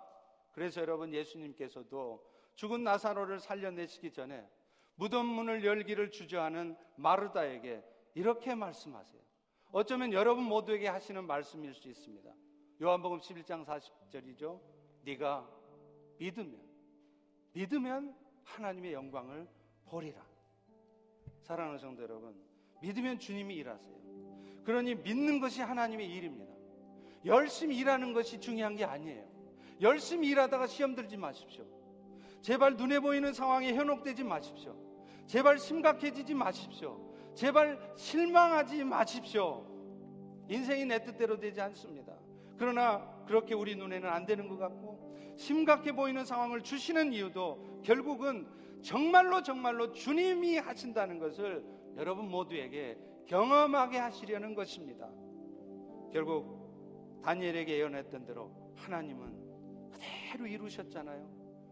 그래서 0.52 0.82
여러분 0.82 1.14
예수님께서도 1.14 2.22
죽은 2.56 2.84
나사로를 2.84 3.40
살려내시기 3.40 4.12
전에 4.12 4.46
무덤 4.96 5.24
문을 5.24 5.64
열기를 5.64 6.10
주저하는 6.10 6.76
마르다에게 6.96 7.82
이렇게 8.14 8.54
말씀하세요. 8.54 9.22
어쩌면 9.72 10.12
여러분 10.12 10.44
모두에게 10.44 10.88
하시는 10.88 11.24
말씀일 11.26 11.72
수 11.74 11.88
있습니다. 11.88 12.30
요한복음 12.82 13.20
11장 13.20 13.64
40절이죠. 13.64 14.60
네가 15.04 15.53
믿으면 16.18 16.60
믿으면 17.52 18.14
하나님의 18.44 18.92
영광을 18.92 19.48
보리라. 19.86 20.20
사랑하는 21.42 21.78
성도 21.78 22.02
여러분, 22.02 22.34
믿으면 22.80 23.18
주님이 23.18 23.54
일하세요. 23.56 23.94
그러니 24.64 24.94
믿는 24.96 25.40
것이 25.40 25.60
하나님의 25.60 26.10
일입니다. 26.10 26.52
열심히 27.24 27.76
일하는 27.78 28.12
것이 28.12 28.40
중요한 28.40 28.76
게 28.76 28.84
아니에요. 28.84 29.24
열심히 29.80 30.28
일하다가 30.28 30.66
시험 30.66 30.94
들지 30.94 31.16
마십시오. 31.16 31.64
제발 32.42 32.76
눈에 32.76 33.00
보이는 33.00 33.32
상황에 33.32 33.74
현혹되지 33.74 34.24
마십시오. 34.24 34.76
제발 35.26 35.58
심각해지지 35.58 36.34
마십시오. 36.34 37.00
제발 37.34 37.78
실망하지 37.96 38.84
마십시오. 38.84 39.66
인생이 40.48 40.84
내 40.84 41.02
뜻대로 41.02 41.38
되지 41.38 41.60
않습니다. 41.60 42.14
그러나 42.58 43.13
그렇게 43.26 43.54
우리 43.54 43.76
눈에는 43.76 44.08
안 44.08 44.26
되는 44.26 44.48
것 44.48 44.56
같고 44.58 45.34
심각해 45.36 45.92
보이는 45.92 46.24
상황을 46.24 46.62
주시는 46.62 47.12
이유도 47.12 47.80
결국은 47.82 48.46
정말로 48.82 49.42
정말로 49.42 49.92
주님이 49.92 50.58
하신다는 50.58 51.18
것을 51.18 51.64
여러분 51.96 52.28
모두에게 52.30 52.98
경험하게 53.26 53.98
하시려는 53.98 54.54
것입니다. 54.54 55.08
결국 56.12 57.20
다니엘에게 57.24 57.78
예언했던 57.78 58.26
대로 58.26 58.50
하나님은 58.76 59.90
그대로 59.90 60.46
이루셨잖아요. 60.46 61.26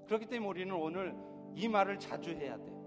그렇기 0.06 0.26
때문에 0.26 0.48
우리는 0.48 0.74
오늘 0.74 1.14
이 1.54 1.68
말을 1.68 1.98
자주 1.98 2.30
해야 2.30 2.56
돼요. 2.56 2.82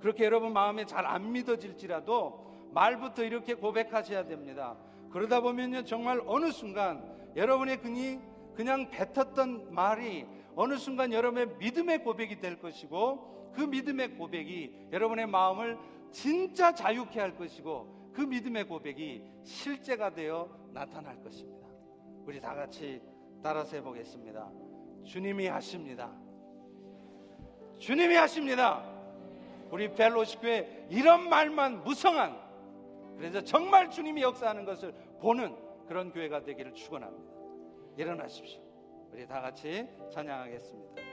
그렇게 0.00 0.24
여러분 0.24 0.52
마음에 0.52 0.84
잘 0.84 1.06
안 1.06 1.32
믿어질지라도 1.32 2.44
말부터 2.72 3.22
이렇게 3.24 3.54
고백하셔야 3.54 4.26
됩니다. 4.26 4.76
그러다 5.10 5.40
보면요, 5.40 5.84
정말 5.84 6.20
어느 6.26 6.50
순간 6.50 7.14
여러분의 7.36 7.80
그니 7.80 8.20
그냥 8.54 8.90
뱉었던 8.90 9.74
말이 9.74 10.26
어느 10.54 10.76
순간 10.76 11.12
여러분의 11.12 11.56
믿음의 11.58 12.04
고백이 12.04 12.40
될 12.40 12.60
것이고 12.60 13.52
그 13.54 13.62
믿음의 13.62 14.16
고백이 14.16 14.88
여러분의 14.92 15.26
마음을 15.26 15.78
진짜 16.10 16.72
자유케 16.72 17.18
할 17.18 17.36
것이고 17.36 18.12
그 18.12 18.20
믿음의 18.20 18.68
고백이 18.68 19.22
실제가 19.42 20.14
되어 20.14 20.48
나타날 20.72 21.20
것입니다. 21.22 21.66
우리 22.24 22.40
다 22.40 22.54
같이 22.54 23.02
따라서 23.42 23.76
해보겠습니다. 23.76 24.50
주님이 25.04 25.48
하십니다. 25.48 26.10
주님이 27.78 28.14
하십니다. 28.14 28.84
우리 29.70 29.92
벨로시 29.92 30.38
교회 30.38 30.86
이런 30.88 31.28
말만 31.28 31.82
무성한 31.82 32.38
그래서 33.16 33.42
정말 33.42 33.90
주님이 33.90 34.22
역사하는 34.22 34.64
것을 34.64 34.94
보는 35.20 35.63
그런 35.86 36.10
교회가 36.12 36.42
되기를 36.42 36.74
축원합니다. 36.74 37.34
일어나십시오. 37.96 38.62
우리 39.12 39.26
다 39.26 39.40
같이 39.40 39.86
찬양하겠습니다. 40.10 41.03